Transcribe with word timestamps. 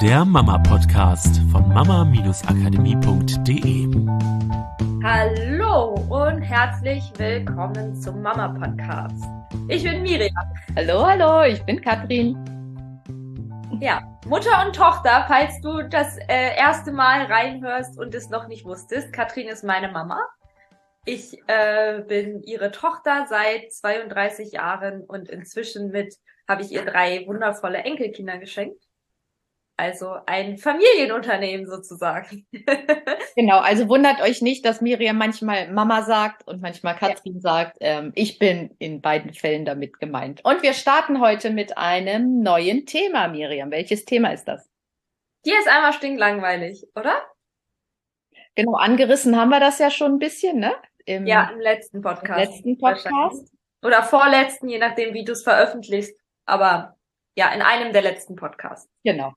der 0.00 0.24
Mama-Podcast 0.24 1.42
von 1.52 1.68
mama-akademie.de. 1.68 3.86
Hallo 5.04 5.94
und 6.08 6.40
herzlich 6.40 7.12
willkommen 7.18 7.94
zum 8.00 8.22
Mama-Podcast. 8.22 9.26
Ich 9.68 9.82
bin 9.82 10.02
Miriam. 10.02 10.32
Hallo, 10.74 11.06
hallo, 11.06 11.42
ich 11.42 11.62
bin 11.64 11.82
Katrin. 11.82 12.34
Ja, 13.78 14.00
Mutter 14.26 14.64
und 14.66 14.74
Tochter, 14.74 15.26
falls 15.28 15.60
du 15.60 15.82
das 15.82 16.16
äh, 16.28 16.56
erste 16.56 16.92
Mal 16.92 17.26
reinhörst 17.26 17.98
und 17.98 18.14
es 18.14 18.30
noch 18.30 18.48
nicht 18.48 18.64
wusstest. 18.64 19.12
Katrin 19.12 19.48
ist 19.48 19.64
meine 19.64 19.92
Mama. 19.92 20.26
Ich 21.04 21.36
äh, 21.46 22.00
bin 22.08 22.42
ihre 22.44 22.70
Tochter 22.70 23.26
seit 23.28 23.70
32 23.70 24.52
Jahren 24.52 25.02
und 25.02 25.28
inzwischen 25.28 25.90
mit 25.90 26.14
habe 26.48 26.62
ich 26.62 26.72
ihr 26.72 26.86
drei 26.86 27.26
wundervolle 27.26 27.78
Enkelkinder 27.78 28.38
geschenkt. 28.38 28.82
Also 29.80 30.18
ein 30.26 30.58
Familienunternehmen 30.58 31.66
sozusagen. 31.66 32.46
genau, 33.34 33.60
also 33.60 33.88
wundert 33.88 34.20
euch 34.20 34.42
nicht, 34.42 34.66
dass 34.66 34.82
Miriam 34.82 35.16
manchmal 35.16 35.72
Mama 35.72 36.02
sagt 36.02 36.46
und 36.46 36.60
manchmal 36.60 36.96
Katrin 36.96 37.36
ja. 37.36 37.40
sagt. 37.40 37.78
Ähm, 37.80 38.12
ich 38.14 38.38
bin 38.38 38.76
in 38.78 39.00
beiden 39.00 39.32
Fällen 39.32 39.64
damit 39.64 39.98
gemeint. 39.98 40.44
Und 40.44 40.62
wir 40.62 40.74
starten 40.74 41.18
heute 41.22 41.48
mit 41.48 41.78
einem 41.78 42.42
neuen 42.42 42.84
Thema, 42.84 43.28
Miriam. 43.28 43.70
Welches 43.70 44.04
Thema 44.04 44.34
ist 44.34 44.48
das? 44.48 44.68
Hier 45.44 45.58
ist 45.58 45.66
einmal 45.66 45.94
stinklangweilig, 45.94 46.86
oder? 46.94 47.16
Genau, 48.56 48.74
angerissen 48.74 49.34
haben 49.34 49.48
wir 49.48 49.60
das 49.60 49.78
ja 49.78 49.90
schon 49.90 50.16
ein 50.16 50.18
bisschen, 50.18 50.58
ne? 50.58 50.74
Im, 51.06 51.26
ja, 51.26 51.48
im 51.54 51.60
letzten 51.60 52.02
Podcast. 52.02 52.38
Im 52.38 52.50
letzten 52.50 52.78
Podcast. 52.78 53.50
Oder 53.82 54.02
vorletzten, 54.02 54.68
je 54.68 54.78
nachdem, 54.78 55.14
wie 55.14 55.24
du 55.24 55.32
es 55.32 55.42
veröffentlichst. 55.42 56.14
Aber 56.44 56.98
ja, 57.34 57.50
in 57.54 57.62
einem 57.62 57.94
der 57.94 58.02
letzten 58.02 58.36
Podcasts. 58.36 58.90
Genau. 59.04 59.32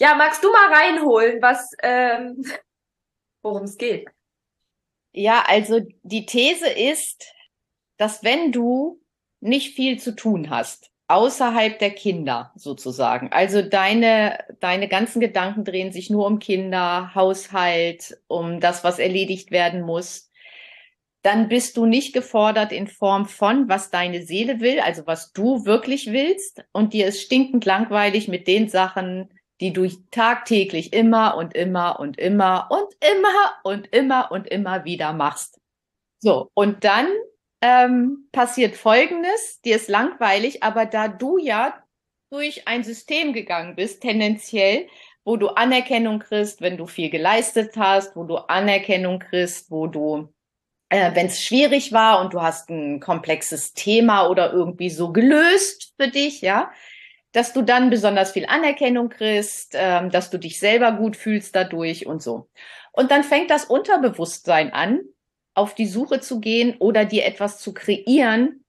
Ja, 0.00 0.14
magst 0.14 0.44
du 0.44 0.50
mal 0.50 0.72
reinholen, 0.72 1.42
was 1.42 1.70
ähm, 1.82 2.44
worum 3.42 3.64
es 3.64 3.76
geht? 3.76 4.08
Ja, 5.12 5.44
also 5.46 5.80
die 6.02 6.26
These 6.26 6.68
ist, 6.68 7.32
dass 7.96 8.22
wenn 8.22 8.52
du 8.52 9.00
nicht 9.40 9.74
viel 9.74 9.98
zu 9.98 10.14
tun 10.14 10.50
hast, 10.50 10.90
außerhalb 11.08 11.78
der 11.78 11.90
Kinder 11.90 12.52
sozusagen, 12.54 13.32
also 13.32 13.62
deine, 13.62 14.38
deine 14.60 14.88
ganzen 14.88 15.20
Gedanken 15.20 15.64
drehen 15.64 15.90
sich 15.90 16.10
nur 16.10 16.26
um 16.26 16.38
Kinder, 16.38 17.14
Haushalt, 17.14 18.20
um 18.28 18.60
das, 18.60 18.84
was 18.84 18.98
erledigt 18.98 19.50
werden 19.50 19.80
muss, 19.80 20.30
dann 21.22 21.48
bist 21.48 21.76
du 21.76 21.86
nicht 21.86 22.12
gefordert 22.12 22.70
in 22.70 22.86
Form 22.86 23.26
von, 23.26 23.68
was 23.68 23.90
deine 23.90 24.22
Seele 24.22 24.60
will, 24.60 24.80
also 24.80 25.06
was 25.06 25.32
du 25.32 25.64
wirklich 25.64 26.12
willst, 26.12 26.62
und 26.72 26.92
dir 26.92 27.08
ist 27.08 27.22
stinkend 27.22 27.64
langweilig 27.64 28.28
mit 28.28 28.46
den 28.46 28.68
Sachen, 28.68 29.28
die 29.60 29.72
du 29.72 29.88
tagtäglich 30.10 30.92
immer 30.92 31.36
und 31.36 31.54
immer 31.54 31.98
und 32.00 32.18
immer 32.18 32.68
und 32.70 32.94
immer 33.00 33.54
und 33.64 33.86
immer 33.92 34.30
und 34.30 34.46
immer 34.46 34.84
wieder 34.84 35.12
machst. 35.12 35.60
So, 36.20 36.50
und 36.54 36.84
dann 36.84 37.08
ähm, 37.60 38.28
passiert 38.32 38.76
Folgendes, 38.76 39.60
dir 39.62 39.76
ist 39.76 39.88
langweilig, 39.88 40.62
aber 40.62 40.86
da 40.86 41.08
du 41.08 41.38
ja 41.38 41.82
durch 42.30 42.68
ein 42.68 42.84
System 42.84 43.32
gegangen 43.32 43.74
bist, 43.74 44.02
tendenziell, 44.02 44.86
wo 45.24 45.36
du 45.36 45.48
Anerkennung 45.48 46.20
kriegst, 46.20 46.60
wenn 46.60 46.76
du 46.76 46.86
viel 46.86 47.10
geleistet 47.10 47.76
hast, 47.76 48.16
wo 48.16 48.24
du 48.24 48.36
Anerkennung 48.36 49.18
kriegst, 49.18 49.70
wo 49.70 49.86
du, 49.86 50.32
äh, 50.88 51.14
wenn 51.14 51.26
es 51.26 51.42
schwierig 51.42 51.92
war 51.92 52.20
und 52.20 52.32
du 52.32 52.40
hast 52.40 52.70
ein 52.70 53.00
komplexes 53.00 53.74
Thema 53.74 54.28
oder 54.28 54.52
irgendwie 54.52 54.90
so 54.90 55.12
gelöst 55.12 55.94
für 56.00 56.08
dich, 56.08 56.40
ja, 56.40 56.70
dass 57.32 57.52
du 57.52 57.62
dann 57.62 57.90
besonders 57.90 58.32
viel 58.32 58.46
Anerkennung 58.46 59.10
kriegst, 59.10 59.74
ähm, 59.74 60.10
dass 60.10 60.30
du 60.30 60.38
dich 60.38 60.58
selber 60.58 60.92
gut 60.92 61.16
fühlst 61.16 61.54
dadurch 61.54 62.06
und 62.06 62.22
so. 62.22 62.48
Und 62.92 63.10
dann 63.10 63.24
fängt 63.24 63.50
das 63.50 63.66
Unterbewusstsein 63.66 64.72
an, 64.72 65.00
auf 65.54 65.74
die 65.74 65.86
Suche 65.86 66.20
zu 66.20 66.40
gehen 66.40 66.76
oder 66.78 67.04
dir 67.04 67.26
etwas 67.26 67.58
zu 67.58 67.74
kreieren, 67.74 68.64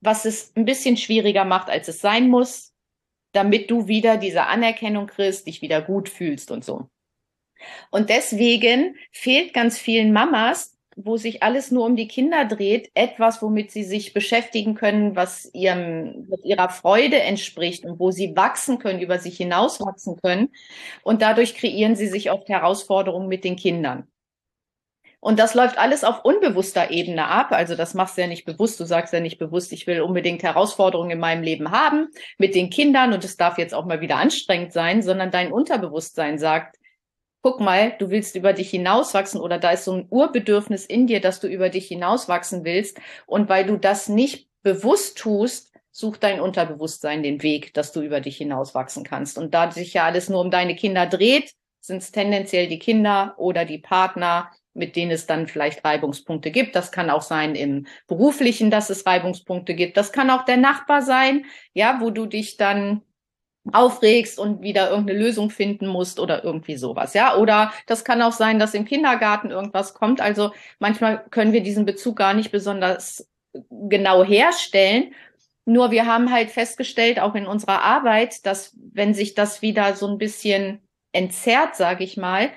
was 0.00 0.24
es 0.24 0.54
ein 0.56 0.64
bisschen 0.64 0.96
schwieriger 0.96 1.44
macht, 1.44 1.68
als 1.68 1.88
es 1.88 2.00
sein 2.00 2.28
muss, 2.28 2.72
damit 3.32 3.70
du 3.70 3.86
wieder 3.86 4.16
diese 4.16 4.46
Anerkennung 4.46 5.06
kriegst, 5.06 5.46
dich 5.46 5.60
wieder 5.60 5.82
gut 5.82 6.08
fühlst 6.08 6.50
und 6.50 6.64
so. 6.64 6.88
Und 7.90 8.08
deswegen 8.08 8.96
fehlt 9.12 9.52
ganz 9.52 9.78
vielen 9.78 10.12
Mamas 10.12 10.78
wo 10.96 11.16
sich 11.16 11.42
alles 11.42 11.70
nur 11.70 11.86
um 11.86 11.96
die 11.96 12.08
Kinder 12.08 12.44
dreht, 12.44 12.90
etwas, 12.94 13.42
womit 13.42 13.70
sie 13.70 13.84
sich 13.84 14.12
beschäftigen 14.12 14.74
können, 14.74 15.16
was 15.16 15.50
ihrem, 15.54 16.26
was 16.28 16.44
ihrer 16.44 16.68
Freude 16.68 17.20
entspricht 17.20 17.84
und 17.84 17.98
wo 17.98 18.10
sie 18.10 18.36
wachsen 18.36 18.78
können, 18.78 19.00
über 19.00 19.18
sich 19.18 19.36
hinaus 19.36 19.80
wachsen 19.80 20.16
können. 20.22 20.50
Und 21.02 21.22
dadurch 21.22 21.54
kreieren 21.54 21.96
sie 21.96 22.08
sich 22.08 22.30
oft 22.30 22.48
Herausforderungen 22.48 23.28
mit 23.28 23.44
den 23.44 23.56
Kindern. 23.56 24.08
Und 25.22 25.38
das 25.38 25.52
läuft 25.54 25.78
alles 25.78 26.02
auf 26.02 26.24
unbewusster 26.24 26.90
Ebene 26.90 27.26
ab. 27.26 27.52
Also 27.52 27.76
das 27.76 27.92
machst 27.92 28.16
du 28.16 28.22
ja 28.22 28.26
nicht 28.26 28.46
bewusst. 28.46 28.80
Du 28.80 28.84
sagst 28.84 29.12
ja 29.12 29.20
nicht 29.20 29.38
bewusst, 29.38 29.70
ich 29.72 29.86
will 29.86 30.00
unbedingt 30.00 30.42
Herausforderungen 30.42 31.10
in 31.10 31.18
meinem 31.18 31.42
Leben 31.42 31.70
haben 31.70 32.08
mit 32.38 32.54
den 32.54 32.70
Kindern 32.70 33.12
und 33.12 33.22
es 33.22 33.36
darf 33.36 33.58
jetzt 33.58 33.74
auch 33.74 33.84
mal 33.84 34.00
wieder 34.00 34.16
anstrengend 34.16 34.72
sein, 34.72 35.02
sondern 35.02 35.30
dein 35.30 35.52
Unterbewusstsein 35.52 36.38
sagt, 36.38 36.79
guck 37.42 37.60
mal, 37.60 37.94
du 37.98 38.10
willst 38.10 38.36
über 38.36 38.52
dich 38.52 38.70
hinauswachsen 38.70 39.40
oder 39.40 39.58
da 39.58 39.70
ist 39.70 39.84
so 39.84 39.94
ein 39.94 40.06
Urbedürfnis 40.10 40.84
in 40.84 41.06
dir, 41.06 41.20
dass 41.20 41.40
du 41.40 41.48
über 41.48 41.68
dich 41.68 41.88
hinauswachsen 41.88 42.64
willst. 42.64 43.00
Und 43.26 43.48
weil 43.48 43.66
du 43.66 43.78
das 43.78 44.08
nicht 44.08 44.48
bewusst 44.62 45.18
tust, 45.18 45.72
sucht 45.90 46.22
dein 46.22 46.40
Unterbewusstsein 46.40 47.22
den 47.22 47.42
Weg, 47.42 47.74
dass 47.74 47.92
du 47.92 48.00
über 48.00 48.20
dich 48.20 48.36
hinauswachsen 48.36 49.04
kannst. 49.04 49.38
Und 49.38 49.54
da 49.54 49.70
sich 49.70 49.94
ja 49.94 50.04
alles 50.04 50.28
nur 50.28 50.40
um 50.40 50.50
deine 50.50 50.76
Kinder 50.76 51.06
dreht, 51.06 51.52
sind 51.80 51.98
es 51.98 52.12
tendenziell 52.12 52.68
die 52.68 52.78
Kinder 52.78 53.34
oder 53.38 53.64
die 53.64 53.78
Partner, 53.78 54.50
mit 54.74 54.94
denen 54.94 55.10
es 55.10 55.26
dann 55.26 55.48
vielleicht 55.48 55.84
Reibungspunkte 55.84 56.50
gibt. 56.50 56.76
Das 56.76 56.92
kann 56.92 57.10
auch 57.10 57.22
sein 57.22 57.54
im 57.54 57.86
beruflichen, 58.06 58.70
dass 58.70 58.90
es 58.90 59.04
Reibungspunkte 59.04 59.74
gibt. 59.74 59.96
Das 59.96 60.12
kann 60.12 60.30
auch 60.30 60.44
der 60.44 60.58
Nachbar 60.58 61.02
sein, 61.02 61.46
ja, 61.72 61.98
wo 62.00 62.10
du 62.10 62.26
dich 62.26 62.56
dann 62.56 63.02
aufregst 63.74 64.38
und 64.38 64.62
wieder 64.62 64.90
irgendeine 64.90 65.18
Lösung 65.18 65.50
finden 65.50 65.86
musst 65.86 66.20
oder 66.20 66.44
irgendwie 66.44 66.76
sowas, 66.76 67.14
ja. 67.14 67.36
Oder 67.36 67.72
das 67.86 68.04
kann 68.04 68.22
auch 68.22 68.32
sein, 68.32 68.58
dass 68.58 68.74
im 68.74 68.84
Kindergarten 68.84 69.50
irgendwas 69.50 69.94
kommt. 69.94 70.20
Also 70.20 70.52
manchmal 70.78 71.24
können 71.30 71.52
wir 71.52 71.62
diesen 71.62 71.84
Bezug 71.84 72.16
gar 72.16 72.34
nicht 72.34 72.50
besonders 72.50 73.28
genau 73.70 74.24
herstellen. 74.24 75.14
Nur 75.64 75.90
wir 75.90 76.06
haben 76.06 76.32
halt 76.32 76.50
festgestellt, 76.50 77.20
auch 77.20 77.34
in 77.34 77.46
unserer 77.46 77.82
Arbeit, 77.82 78.46
dass 78.46 78.76
wenn 78.92 79.14
sich 79.14 79.34
das 79.34 79.62
wieder 79.62 79.94
so 79.94 80.08
ein 80.08 80.18
bisschen 80.18 80.80
entzerrt, 81.12 81.76
sage 81.76 82.04
ich 82.04 82.16
mal, 82.16 82.50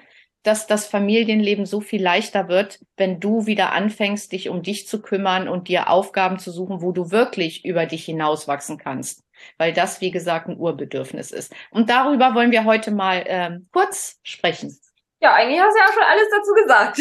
dass 0.44 0.68
das 0.68 0.88
Familienleben 0.88 1.66
so 1.66 1.80
viel 1.80 2.04
leichter 2.04 2.50
wird, 2.50 2.80
wenn 2.98 3.20
du 3.20 3.46
wieder 3.46 3.72
anfängst, 3.72 4.32
dich 4.32 4.50
um 4.50 4.62
dich 4.62 4.88
zu 4.88 5.02
kümmern 5.02 5.48
und 5.48 5.70
dir 5.70 5.90
Aufgaben 5.90 6.38
zu 6.38 6.52
suchen, 6.52 6.82
wo 6.82 6.92
du 6.92 7.12
wirklich 7.12 7.66
über 7.66 7.86
dich 7.86 8.06
hinauswachsen 8.06 8.78
kannst 8.78 9.23
weil 9.58 9.74
das, 9.74 10.02
wie 10.02 10.12
gesagt, 10.12 10.48
ein 10.48 10.58
Urbedürfnis 10.58 11.32
ist. 11.32 11.54
Und 11.72 11.90
darüber 11.90 12.36
wollen 12.36 12.52
wir 12.52 12.66
heute 12.66 12.92
mal 12.92 13.24
ähm, 13.26 13.68
kurz 13.72 14.20
sprechen. 14.24 14.78
Ja, 15.20 15.34
eigentlich 15.34 15.62
hast 15.62 15.74
du 15.74 15.80
ja 15.80 15.94
schon 15.94 16.04
alles 16.04 16.28
dazu 16.32 16.54
gesagt. 16.54 16.98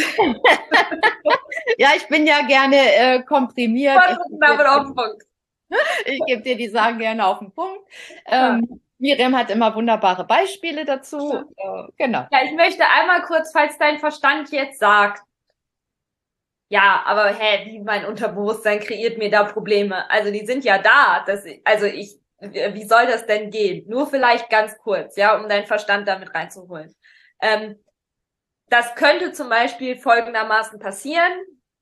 ja, 1.78 1.88
ich 1.96 2.06
bin 2.06 2.26
ja 2.26 2.42
gerne 2.46 2.76
äh, 2.76 3.22
komprimiert. 3.24 4.00
Ich, 6.04 6.12
ich 6.12 6.20
gebe 6.26 6.42
dir 6.42 6.56
die 6.56 6.68
Sachen 6.68 6.98
gerne 6.98 7.26
auf 7.26 7.40
den 7.40 7.52
Punkt. 7.52 7.88
Ähm. 8.26 8.80
Miriam 9.02 9.36
hat 9.36 9.50
immer 9.50 9.74
wunderbare 9.74 10.24
Beispiele 10.24 10.84
dazu. 10.84 11.44
Äh, 11.56 11.88
genau. 11.98 12.24
Ja, 12.30 12.44
ich 12.44 12.52
möchte 12.52 12.84
einmal 12.88 13.22
kurz, 13.22 13.50
falls 13.50 13.76
dein 13.76 13.98
Verstand 13.98 14.52
jetzt 14.52 14.78
sagt, 14.78 15.24
ja, 16.72 17.02
aber 17.04 17.26
hä, 17.26 17.66
wie 17.66 17.80
mein 17.80 18.06
Unterbewusstsein 18.06 18.80
kreiert 18.80 19.18
mir 19.18 19.28
da 19.28 19.44
Probleme. 19.44 20.08
Also 20.08 20.30
die 20.30 20.46
sind 20.46 20.64
ja 20.64 20.78
da. 20.78 21.22
Das, 21.26 21.44
also 21.64 21.84
ich 21.84 22.21
wie 22.42 22.84
soll 22.84 23.06
das 23.06 23.26
denn 23.26 23.50
gehen? 23.50 23.84
Nur 23.88 24.08
vielleicht 24.08 24.50
ganz 24.50 24.76
kurz, 24.78 25.16
ja, 25.16 25.36
um 25.36 25.48
deinen 25.48 25.66
Verstand 25.66 26.08
damit 26.08 26.34
reinzuholen. 26.34 26.94
Ähm, 27.40 27.76
das 28.68 28.94
könnte 28.94 29.32
zum 29.32 29.48
Beispiel 29.48 29.98
folgendermaßen 29.98 30.78
passieren. 30.78 31.32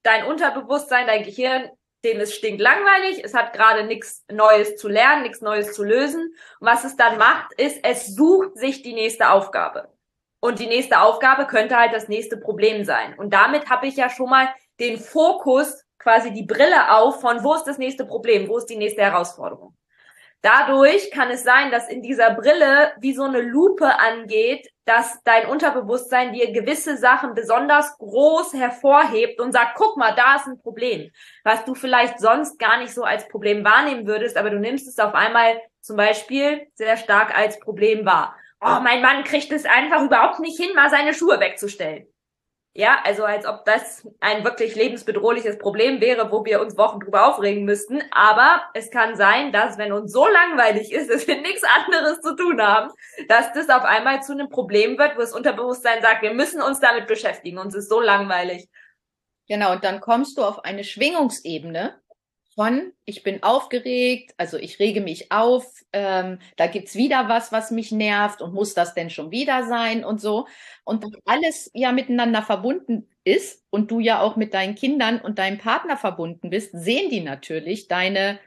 Dein 0.02 0.26
Unterbewusstsein, 0.26 1.06
dein 1.06 1.22
Gehirn, 1.22 1.70
dem 2.04 2.18
ist 2.20 2.34
stinklangweilig, 2.34 3.22
es 3.22 3.34
hat 3.34 3.52
gerade 3.52 3.84
nichts 3.84 4.24
Neues 4.30 4.76
zu 4.76 4.88
lernen, 4.88 5.22
nichts 5.22 5.40
Neues 5.40 5.72
zu 5.72 5.84
lösen. 5.84 6.34
Und 6.58 6.66
was 6.66 6.84
es 6.84 6.96
dann 6.96 7.18
macht, 7.18 7.52
ist, 7.54 7.78
es 7.84 8.14
sucht 8.14 8.56
sich 8.56 8.82
die 8.82 8.94
nächste 8.94 9.30
Aufgabe. 9.30 9.92
Und 10.40 10.58
die 10.58 10.66
nächste 10.66 11.00
Aufgabe 11.00 11.46
könnte 11.46 11.76
halt 11.76 11.92
das 11.92 12.08
nächste 12.08 12.38
Problem 12.38 12.84
sein. 12.84 13.18
Und 13.18 13.34
damit 13.34 13.68
habe 13.68 13.86
ich 13.86 13.96
ja 13.96 14.08
schon 14.08 14.30
mal 14.30 14.48
den 14.80 14.98
Fokus, 14.98 15.84
quasi 15.98 16.32
die 16.32 16.44
Brille 16.44 16.96
auf 16.96 17.20
von 17.20 17.44
wo 17.44 17.54
ist 17.54 17.64
das 17.64 17.76
nächste 17.76 18.06
Problem, 18.06 18.48
wo 18.48 18.56
ist 18.56 18.66
die 18.66 18.78
nächste 18.78 19.02
Herausforderung. 19.02 19.76
Dadurch 20.42 21.10
kann 21.10 21.30
es 21.30 21.42
sein, 21.42 21.70
dass 21.70 21.88
in 21.88 22.00
dieser 22.02 22.30
Brille 22.34 22.92
wie 22.98 23.12
so 23.12 23.24
eine 23.24 23.42
Lupe 23.42 23.98
angeht, 23.98 24.66
dass 24.86 25.22
dein 25.24 25.46
Unterbewusstsein 25.46 26.32
dir 26.32 26.50
gewisse 26.52 26.96
Sachen 26.96 27.34
besonders 27.34 27.96
groß 27.98 28.54
hervorhebt 28.54 29.38
und 29.38 29.52
sagt, 29.52 29.76
guck 29.76 29.98
mal, 29.98 30.14
da 30.14 30.36
ist 30.36 30.46
ein 30.46 30.60
Problem, 30.60 31.10
was 31.44 31.64
du 31.66 31.74
vielleicht 31.74 32.18
sonst 32.20 32.58
gar 32.58 32.78
nicht 32.78 32.94
so 32.94 33.02
als 33.04 33.28
Problem 33.28 33.64
wahrnehmen 33.64 34.06
würdest, 34.06 34.38
aber 34.38 34.48
du 34.48 34.58
nimmst 34.58 34.88
es 34.88 34.98
auf 34.98 35.14
einmal 35.14 35.60
zum 35.82 35.96
Beispiel 35.96 36.66
sehr 36.74 36.96
stark 36.96 37.36
als 37.36 37.60
Problem 37.60 38.06
wahr. 38.06 38.34
oh, 38.62 38.80
mein 38.82 39.02
Mann 39.02 39.24
kriegt 39.24 39.52
es 39.52 39.66
einfach 39.66 40.02
überhaupt 40.02 40.40
nicht 40.40 40.58
hin, 40.58 40.74
mal 40.74 40.90
seine 40.90 41.14
Schuhe 41.14 41.38
wegzustellen. 41.38 42.06
Ja, 42.72 43.00
also 43.04 43.24
als 43.24 43.46
ob 43.46 43.64
das 43.64 44.08
ein 44.20 44.44
wirklich 44.44 44.76
lebensbedrohliches 44.76 45.58
Problem 45.58 46.00
wäre, 46.00 46.30
wo 46.30 46.44
wir 46.44 46.60
uns 46.60 46.78
Wochen 46.78 47.00
drüber 47.00 47.26
aufregen 47.26 47.64
müssten. 47.64 48.00
Aber 48.12 48.62
es 48.74 48.92
kann 48.92 49.16
sein, 49.16 49.52
dass 49.52 49.76
wenn 49.76 49.92
uns 49.92 50.12
so 50.12 50.24
langweilig 50.28 50.92
ist, 50.92 51.10
dass 51.10 51.26
wir 51.26 51.40
nichts 51.40 51.64
anderes 51.64 52.20
zu 52.20 52.36
tun 52.36 52.62
haben, 52.62 52.92
dass 53.28 53.52
das 53.54 53.68
auf 53.70 53.82
einmal 53.82 54.22
zu 54.22 54.32
einem 54.32 54.48
Problem 54.48 54.98
wird, 54.98 55.16
wo 55.16 55.20
das 55.20 55.32
Unterbewusstsein 55.32 56.00
sagt, 56.00 56.22
wir 56.22 56.32
müssen 56.32 56.62
uns 56.62 56.78
damit 56.78 57.08
beschäftigen, 57.08 57.58
uns 57.58 57.74
ist 57.74 57.88
so 57.88 58.00
langweilig. 58.00 58.68
Genau, 59.48 59.72
und 59.72 59.82
dann 59.82 60.00
kommst 60.00 60.38
du 60.38 60.44
auf 60.44 60.64
eine 60.64 60.84
Schwingungsebene, 60.84 61.99
von, 62.60 62.92
ich 63.06 63.22
bin 63.22 63.42
aufgeregt, 63.42 64.34
also 64.36 64.58
ich 64.58 64.78
rege 64.78 65.00
mich 65.00 65.32
auf, 65.32 65.64
ähm, 65.94 66.38
da 66.56 66.66
gibt's 66.66 66.94
wieder 66.94 67.28
was, 67.28 67.52
was 67.52 67.70
mich 67.70 67.90
nervt 67.90 68.42
und 68.42 68.52
muss 68.52 68.74
das 68.74 68.94
denn 68.94 69.08
schon 69.08 69.30
wieder 69.30 69.64
sein 69.66 70.04
und 70.04 70.20
so. 70.20 70.46
Und 70.84 71.06
alles 71.24 71.70
ja 71.74 71.92
miteinander 71.92 72.42
verbunden 72.42 73.08
ist 73.24 73.64
und 73.70 73.90
du 73.90 73.98
ja 74.00 74.20
auch 74.20 74.36
mit 74.36 74.52
deinen 74.52 74.74
Kindern 74.74 75.20
und 75.20 75.38
deinem 75.38 75.58
Partner 75.58 75.96
verbunden 75.96 76.50
bist, 76.50 76.70
sehen 76.72 77.08
die 77.10 77.20
natürlich 77.20 77.88
deine 77.88 78.38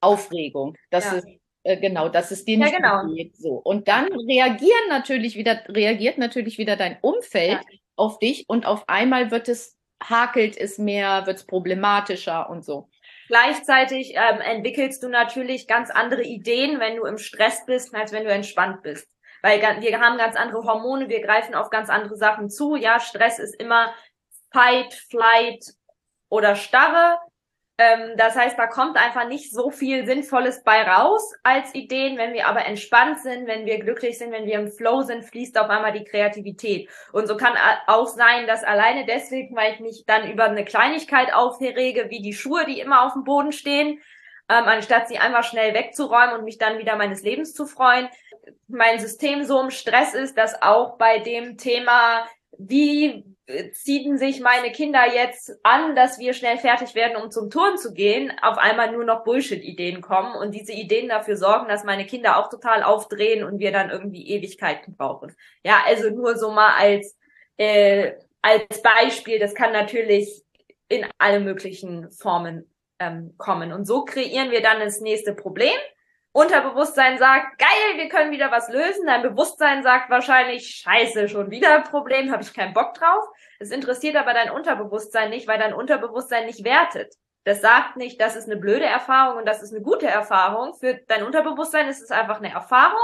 Aufregung. 0.00 0.76
Das 0.90 1.04
Ja. 1.04 1.12
ist 1.12 1.28
äh, 1.62 1.76
genau, 1.76 2.08
dass 2.08 2.30
es 2.30 2.44
dir 2.44 2.58
nicht 2.58 2.72
Ja, 2.72 2.78
genau. 2.78 3.14
geht. 3.14 3.36
So. 3.36 3.50
Und 3.54 3.86
dann 3.88 4.06
reagieren 4.12 4.88
natürlich 4.88 5.36
wieder, 5.36 5.62
reagiert 5.68 6.18
natürlich 6.18 6.58
wieder 6.58 6.76
dein 6.76 6.98
Umfeld 7.02 7.60
auf 7.96 8.18
dich 8.18 8.48
und 8.48 8.66
auf 8.66 8.88
einmal 8.88 9.30
wird 9.30 9.48
es, 9.48 9.76
hakelt 10.02 10.56
es 10.56 10.78
mehr, 10.78 11.26
wird 11.26 11.36
es 11.38 11.46
problematischer 11.46 12.48
und 12.48 12.64
so. 12.64 12.88
Gleichzeitig 13.30 14.14
ähm, 14.16 14.40
entwickelst 14.40 15.04
du 15.04 15.08
natürlich 15.08 15.68
ganz 15.68 15.88
andere 15.88 16.24
Ideen, 16.24 16.80
wenn 16.80 16.96
du 16.96 17.04
im 17.04 17.16
Stress 17.16 17.64
bist, 17.64 17.94
als 17.94 18.10
wenn 18.10 18.24
du 18.24 18.32
entspannt 18.32 18.82
bist. 18.82 19.08
Weil 19.40 19.60
wir 19.60 20.00
haben 20.00 20.18
ganz 20.18 20.34
andere 20.34 20.64
Hormone, 20.64 21.08
wir 21.08 21.22
greifen 21.22 21.54
auf 21.54 21.70
ganz 21.70 21.90
andere 21.90 22.16
Sachen 22.16 22.50
zu. 22.50 22.74
Ja, 22.74 22.98
Stress 22.98 23.38
ist 23.38 23.54
immer 23.54 23.94
Fight, 24.50 24.92
Flight 24.94 25.64
oder 26.28 26.56
Starre. 26.56 27.20
Ähm, 27.80 28.12
das 28.18 28.36
heißt, 28.36 28.58
da 28.58 28.66
kommt 28.66 28.98
einfach 28.98 29.26
nicht 29.26 29.50
so 29.50 29.70
viel 29.70 30.04
Sinnvolles 30.04 30.62
bei 30.64 30.82
raus 30.82 31.32
als 31.42 31.74
Ideen. 31.74 32.18
Wenn 32.18 32.34
wir 32.34 32.46
aber 32.46 32.66
entspannt 32.66 33.20
sind, 33.20 33.46
wenn 33.46 33.64
wir 33.64 33.78
glücklich 33.78 34.18
sind, 34.18 34.32
wenn 34.32 34.44
wir 34.44 34.58
im 34.58 34.70
Flow 34.70 35.00
sind, 35.00 35.24
fließt 35.24 35.58
auf 35.58 35.70
einmal 35.70 35.92
die 35.92 36.04
Kreativität. 36.04 36.90
Und 37.12 37.26
so 37.26 37.38
kann 37.38 37.54
auch 37.86 38.06
sein, 38.06 38.46
dass 38.46 38.64
alleine 38.64 39.06
deswegen, 39.06 39.56
weil 39.56 39.72
ich 39.72 39.80
mich 39.80 40.04
dann 40.06 40.30
über 40.30 40.44
eine 40.44 40.66
Kleinigkeit 40.66 41.32
aufrege, 41.32 42.10
wie 42.10 42.20
die 42.20 42.34
Schuhe, 42.34 42.66
die 42.66 42.80
immer 42.80 43.06
auf 43.06 43.14
dem 43.14 43.24
Boden 43.24 43.50
stehen, 43.50 44.02
ähm, 44.50 44.64
anstatt 44.64 45.08
sie 45.08 45.16
einfach 45.16 45.44
schnell 45.44 45.72
wegzuräumen 45.72 46.36
und 46.36 46.44
mich 46.44 46.58
dann 46.58 46.76
wieder 46.78 46.96
meines 46.96 47.22
Lebens 47.22 47.54
zu 47.54 47.64
freuen, 47.64 48.10
mein 48.68 48.98
System 48.98 49.44
so 49.44 49.58
im 49.58 49.70
Stress 49.70 50.12
ist, 50.12 50.36
dass 50.36 50.60
auch 50.60 50.98
bei 50.98 51.18
dem 51.18 51.56
Thema, 51.56 52.26
wie 52.58 53.24
äh, 53.46 53.70
ziehen 53.72 54.18
sich 54.18 54.40
meine 54.40 54.72
Kinder 54.72 55.00
jetzt 55.12 55.58
an, 55.62 55.94
dass 55.96 56.18
wir 56.18 56.34
schnell 56.34 56.58
fertig 56.58 56.94
werden, 56.94 57.22
um 57.22 57.30
zum 57.30 57.50
Turn 57.50 57.78
zu 57.78 57.92
gehen, 57.92 58.32
auf 58.42 58.58
einmal 58.58 58.92
nur 58.92 59.04
noch 59.04 59.24
Bullshit-Ideen 59.24 60.00
kommen 60.00 60.34
und 60.34 60.54
diese 60.54 60.72
Ideen 60.72 61.08
dafür 61.08 61.36
sorgen, 61.36 61.68
dass 61.68 61.84
meine 61.84 62.06
Kinder 62.06 62.38
auch 62.38 62.48
total 62.48 62.82
aufdrehen 62.82 63.44
und 63.44 63.58
wir 63.58 63.72
dann 63.72 63.90
irgendwie 63.90 64.28
Ewigkeiten 64.28 64.96
brauchen. 64.96 65.34
Ja, 65.64 65.82
also 65.86 66.10
nur 66.10 66.36
so 66.36 66.50
mal 66.50 66.74
als, 66.76 67.16
äh, 67.56 68.12
als 68.42 68.82
Beispiel, 68.82 69.38
das 69.38 69.54
kann 69.54 69.72
natürlich 69.72 70.42
in 70.88 71.06
alle 71.18 71.40
möglichen 71.40 72.10
Formen 72.10 72.70
ähm, 72.98 73.34
kommen. 73.38 73.72
Und 73.72 73.86
so 73.86 74.04
kreieren 74.04 74.50
wir 74.50 74.60
dann 74.60 74.80
das 74.80 75.00
nächste 75.00 75.34
Problem. 75.34 75.78
Unterbewusstsein 76.32 77.18
sagt, 77.18 77.58
geil, 77.58 77.96
wir 77.96 78.08
können 78.08 78.30
wieder 78.30 78.52
was 78.52 78.68
lösen. 78.68 79.06
Dein 79.06 79.22
Bewusstsein 79.22 79.82
sagt 79.82 80.10
wahrscheinlich, 80.10 80.68
scheiße, 80.76 81.28
schon 81.28 81.50
wieder 81.50 81.74
ein 81.74 81.84
Problem, 81.84 82.30
habe 82.30 82.42
ich 82.42 82.54
keinen 82.54 82.72
Bock 82.72 82.94
drauf. 82.94 83.24
Es 83.58 83.70
interessiert 83.70 84.16
aber 84.16 84.32
dein 84.32 84.50
Unterbewusstsein 84.50 85.30
nicht, 85.30 85.48
weil 85.48 85.58
dein 85.58 85.74
Unterbewusstsein 85.74 86.46
nicht 86.46 86.64
wertet. 86.64 87.14
Das 87.44 87.60
sagt 87.60 87.96
nicht, 87.96 88.20
das 88.20 88.36
ist 88.36 88.46
eine 88.48 88.60
blöde 88.60 88.84
Erfahrung 88.84 89.38
und 89.38 89.46
das 89.46 89.62
ist 89.62 89.72
eine 89.72 89.82
gute 89.82 90.06
Erfahrung. 90.06 90.74
Für 90.74 90.94
dein 91.08 91.24
Unterbewusstsein 91.24 91.88
ist 91.88 92.02
es 92.02 92.10
einfach 92.12 92.38
eine 92.38 92.52
Erfahrung. 92.52 93.00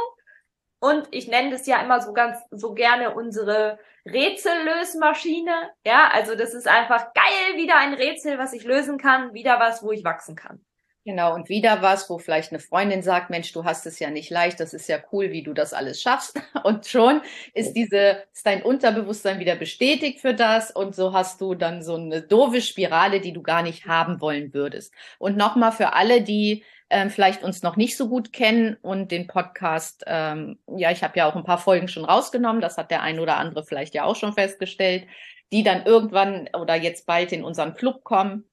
Und 0.78 1.08
ich 1.10 1.26
nenne 1.26 1.50
das 1.50 1.66
ja 1.66 1.80
immer 1.80 2.00
so 2.00 2.12
ganz, 2.12 2.38
so 2.50 2.74
gerne 2.74 3.14
unsere 3.14 3.78
Rätsellösmaschine. 4.04 5.70
Ja, 5.84 6.10
also 6.12 6.36
das 6.36 6.54
ist 6.54 6.68
einfach 6.68 7.12
geil, 7.14 7.56
wieder 7.56 7.76
ein 7.78 7.94
Rätsel, 7.94 8.38
was 8.38 8.52
ich 8.52 8.64
lösen 8.64 8.98
kann, 8.98 9.32
wieder 9.32 9.58
was, 9.58 9.82
wo 9.82 9.90
ich 9.90 10.04
wachsen 10.04 10.36
kann. 10.36 10.64
Genau, 11.06 11.36
und 11.36 11.48
wieder 11.48 11.82
was, 11.82 12.10
wo 12.10 12.18
vielleicht 12.18 12.50
eine 12.50 12.58
Freundin 12.58 13.00
sagt, 13.00 13.30
Mensch, 13.30 13.52
du 13.52 13.62
hast 13.62 13.86
es 13.86 14.00
ja 14.00 14.10
nicht 14.10 14.28
leicht, 14.28 14.58
das 14.58 14.74
ist 14.74 14.88
ja 14.88 14.98
cool, 15.12 15.30
wie 15.30 15.44
du 15.44 15.52
das 15.52 15.72
alles 15.72 16.02
schaffst. 16.02 16.36
Und 16.64 16.84
schon 16.86 17.22
ist 17.54 17.74
diese, 17.74 18.24
ist 18.32 18.44
dein 18.44 18.60
Unterbewusstsein 18.62 19.38
wieder 19.38 19.54
bestätigt 19.54 20.20
für 20.20 20.34
das 20.34 20.72
und 20.72 20.96
so 20.96 21.12
hast 21.12 21.40
du 21.40 21.54
dann 21.54 21.80
so 21.80 21.94
eine 21.94 22.22
doofe 22.22 22.60
Spirale, 22.60 23.20
die 23.20 23.32
du 23.32 23.40
gar 23.42 23.62
nicht 23.62 23.86
haben 23.86 24.20
wollen 24.20 24.52
würdest. 24.52 24.92
Und 25.20 25.36
nochmal 25.36 25.70
für 25.70 25.92
alle, 25.92 26.22
die 26.22 26.64
ähm, 26.90 27.10
vielleicht 27.10 27.44
uns 27.44 27.62
noch 27.62 27.76
nicht 27.76 27.96
so 27.96 28.08
gut 28.08 28.32
kennen 28.32 28.76
und 28.82 29.12
den 29.12 29.28
Podcast, 29.28 30.02
ähm, 30.08 30.58
ja, 30.76 30.90
ich 30.90 31.04
habe 31.04 31.16
ja 31.16 31.30
auch 31.30 31.36
ein 31.36 31.44
paar 31.44 31.58
Folgen 31.58 31.86
schon 31.86 32.04
rausgenommen, 32.04 32.60
das 32.60 32.78
hat 32.78 32.90
der 32.90 33.02
ein 33.02 33.20
oder 33.20 33.36
andere 33.36 33.64
vielleicht 33.64 33.94
ja 33.94 34.02
auch 34.02 34.16
schon 34.16 34.32
festgestellt, 34.32 35.06
die 35.52 35.62
dann 35.62 35.86
irgendwann 35.86 36.48
oder 36.52 36.74
jetzt 36.74 37.06
bald 37.06 37.30
in 37.30 37.44
unseren 37.44 37.74
Club 37.74 38.02
kommen. 38.02 38.44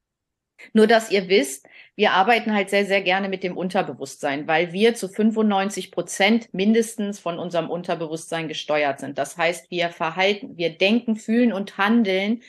Nur, 0.73 0.87
dass 0.87 1.11
ihr 1.11 1.27
wisst, 1.29 1.67
wir 1.95 2.13
arbeiten 2.13 2.53
halt 2.53 2.69
sehr, 2.69 2.85
sehr 2.85 3.01
gerne 3.01 3.29
mit 3.29 3.43
dem 3.43 3.55
Unterbewusstsein, 3.55 4.47
weil 4.47 4.73
wir 4.73 4.95
zu 4.95 5.07
95 5.07 5.91
Prozent 5.91 6.53
mindestens 6.53 7.19
von 7.19 7.37
unserem 7.37 7.69
Unterbewusstsein 7.69 8.47
gesteuert 8.47 8.99
sind. 8.99 9.17
Das 9.17 9.37
heißt, 9.37 9.69
wir 9.69 9.89
verhalten, 9.89 10.57
wir 10.57 10.75
denken, 10.75 11.15
fühlen 11.15 11.53
und 11.53 11.77
handeln 11.77 12.41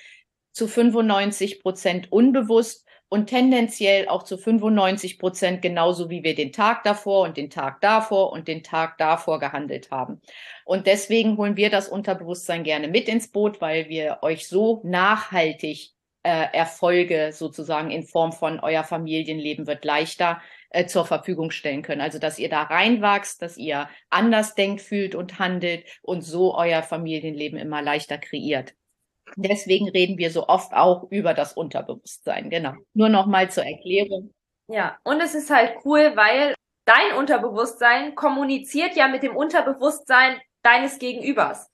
zu 0.52 0.66
95 0.66 1.60
Prozent 1.60 2.10
unbewusst 2.10 2.84
und 3.10 3.26
tendenziell 3.26 4.08
auch 4.08 4.22
zu 4.22 4.38
95 4.38 5.18
Prozent 5.18 5.62
genauso 5.62 6.10
wie 6.10 6.24
wir 6.24 6.34
den 6.34 6.52
Tag 6.52 6.82
davor 6.84 7.22
und 7.22 7.36
den 7.36 7.50
Tag 7.50 7.80
davor 7.80 8.32
und 8.32 8.48
den 8.48 8.62
Tag 8.62 8.98
davor 8.98 9.38
gehandelt 9.38 9.90
haben. 9.90 10.20
Und 10.64 10.86
deswegen 10.86 11.36
holen 11.36 11.56
wir 11.56 11.70
das 11.70 11.88
Unterbewusstsein 11.88 12.64
gerne 12.64 12.88
mit 12.88 13.08
ins 13.08 13.28
Boot, 13.28 13.60
weil 13.60 13.88
wir 13.88 14.18
euch 14.22 14.48
so 14.48 14.80
nachhaltig 14.84 15.93
äh, 16.24 16.48
Erfolge 16.52 17.30
sozusagen 17.32 17.90
in 17.90 18.02
Form 18.02 18.32
von 18.32 18.58
euer 18.58 18.82
Familienleben 18.82 19.66
wird 19.66 19.84
leichter 19.84 20.40
äh, 20.70 20.86
zur 20.86 21.04
Verfügung 21.04 21.50
stellen 21.50 21.82
können. 21.82 22.00
Also 22.00 22.18
dass 22.18 22.38
ihr 22.38 22.48
da 22.48 22.62
reinwachst, 22.62 23.40
dass 23.42 23.56
ihr 23.56 23.88
anders 24.10 24.54
denkt, 24.54 24.80
fühlt 24.80 25.14
und 25.14 25.38
handelt 25.38 25.84
und 26.02 26.22
so 26.22 26.56
euer 26.56 26.82
Familienleben 26.82 27.58
immer 27.58 27.82
leichter 27.82 28.18
kreiert. 28.18 28.74
Deswegen 29.36 29.88
reden 29.88 30.18
wir 30.18 30.30
so 30.30 30.48
oft 30.48 30.72
auch 30.72 31.10
über 31.10 31.34
das 31.34 31.52
Unterbewusstsein. 31.52 32.50
Genau. 32.50 32.72
Nur 32.94 33.08
noch 33.08 33.26
mal 33.26 33.50
zur 33.50 33.64
Erklärung. 33.64 34.32
Ja, 34.68 34.98
und 35.04 35.20
es 35.20 35.34
ist 35.34 35.50
halt 35.50 35.76
cool, 35.84 36.12
weil 36.14 36.54
dein 36.86 37.18
Unterbewusstsein 37.18 38.14
kommuniziert 38.14 38.96
ja 38.96 39.08
mit 39.08 39.22
dem 39.22 39.36
Unterbewusstsein 39.36 40.40
deines 40.62 40.98
Gegenübers. 40.98 41.68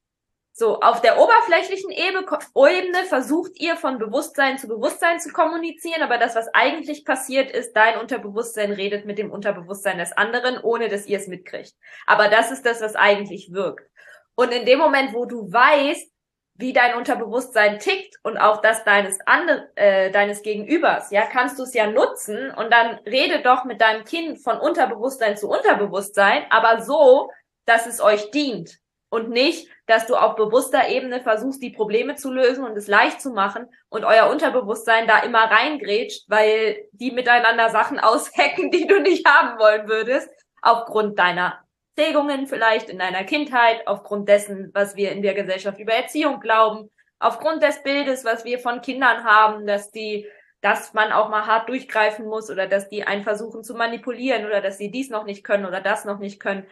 So, 0.52 0.80
auf 0.80 1.00
der 1.00 1.18
oberflächlichen 1.18 1.90
Ebene, 1.90 3.04
versucht 3.04 3.52
ihr 3.60 3.76
von 3.76 3.98
Bewusstsein 3.98 4.58
zu 4.58 4.66
Bewusstsein 4.68 5.20
zu 5.20 5.30
kommunizieren, 5.30 6.02
aber 6.02 6.18
das, 6.18 6.34
was 6.34 6.48
eigentlich 6.52 7.04
passiert 7.04 7.50
ist, 7.50 7.72
dein 7.72 7.98
Unterbewusstsein 7.98 8.72
redet 8.72 9.06
mit 9.06 9.18
dem 9.18 9.30
Unterbewusstsein 9.30 9.98
des 9.98 10.12
anderen, 10.12 10.58
ohne 10.62 10.88
dass 10.88 11.06
ihr 11.06 11.18
es 11.18 11.28
mitkriegt. 11.28 11.72
Aber 12.06 12.28
das 12.28 12.50
ist 12.50 12.66
das, 12.66 12.80
was 12.80 12.96
eigentlich 12.96 13.52
wirkt. 13.52 13.88
Und 14.34 14.52
in 14.52 14.66
dem 14.66 14.78
Moment, 14.78 15.14
wo 15.14 15.24
du 15.24 15.50
weißt, 15.52 16.10
wie 16.54 16.72
dein 16.72 16.94
Unterbewusstsein 16.94 17.78
tickt 17.78 18.16
und 18.22 18.36
auch 18.36 18.60
das 18.60 18.84
deines 18.84 19.18
andere, 19.24 19.70
äh, 19.76 20.10
deines 20.10 20.42
Gegenübers, 20.42 21.10
ja, 21.10 21.22
kannst 21.26 21.58
du 21.58 21.62
es 21.62 21.72
ja 21.72 21.86
nutzen 21.86 22.50
und 22.50 22.70
dann 22.70 22.98
rede 23.06 23.40
doch 23.42 23.64
mit 23.64 23.80
deinem 23.80 24.04
Kind 24.04 24.42
von 24.42 24.58
Unterbewusstsein 24.58 25.36
zu 25.36 25.48
Unterbewusstsein, 25.48 26.44
aber 26.50 26.82
so, 26.82 27.30
dass 27.64 27.86
es 27.86 28.00
euch 28.00 28.30
dient 28.30 28.78
und 29.10 29.28
nicht, 29.28 29.68
dass 29.86 30.06
du 30.06 30.14
auf 30.14 30.36
bewusster 30.36 30.88
Ebene 30.88 31.20
versuchst, 31.20 31.62
die 31.62 31.70
Probleme 31.70 32.14
zu 32.14 32.32
lösen 32.32 32.64
und 32.64 32.76
es 32.76 32.86
leicht 32.86 33.20
zu 33.20 33.30
machen 33.30 33.66
und 33.88 34.04
euer 34.04 34.30
Unterbewusstsein 34.30 35.06
da 35.06 35.18
immer 35.18 35.50
reingrätscht, 35.50 36.24
weil 36.28 36.88
die 36.92 37.10
miteinander 37.10 37.68
Sachen 37.68 37.98
aushacken, 38.00 38.70
die 38.70 38.86
du 38.86 39.00
nicht 39.00 39.28
haben 39.28 39.58
wollen 39.58 39.88
würdest, 39.88 40.30
aufgrund 40.62 41.18
deiner 41.18 41.62
Prägungen 41.96 42.46
vielleicht 42.46 42.88
in 42.88 42.98
deiner 42.98 43.24
Kindheit, 43.24 43.86
aufgrund 43.86 44.28
dessen, 44.28 44.70
was 44.72 44.96
wir 44.96 45.12
in 45.12 45.22
der 45.22 45.34
Gesellschaft 45.34 45.78
über 45.78 45.92
Erziehung 45.92 46.40
glauben, 46.40 46.90
aufgrund 47.18 47.62
des 47.62 47.82
Bildes, 47.82 48.24
was 48.24 48.44
wir 48.44 48.58
von 48.58 48.80
Kindern 48.80 49.24
haben, 49.24 49.66
dass 49.66 49.90
die, 49.90 50.26
dass 50.60 50.94
man 50.94 51.12
auch 51.12 51.28
mal 51.28 51.46
hart 51.46 51.68
durchgreifen 51.68 52.26
muss 52.26 52.48
oder 52.48 52.66
dass 52.66 52.88
die 52.88 53.04
einen 53.04 53.24
versuchen 53.24 53.64
zu 53.64 53.74
manipulieren 53.74 54.46
oder 54.46 54.60
dass 54.60 54.78
sie 54.78 54.90
dies 54.90 55.10
noch 55.10 55.24
nicht 55.24 55.44
können 55.44 55.66
oder 55.66 55.80
das 55.80 56.04
noch 56.04 56.18
nicht 56.18 56.40
können. 56.40 56.66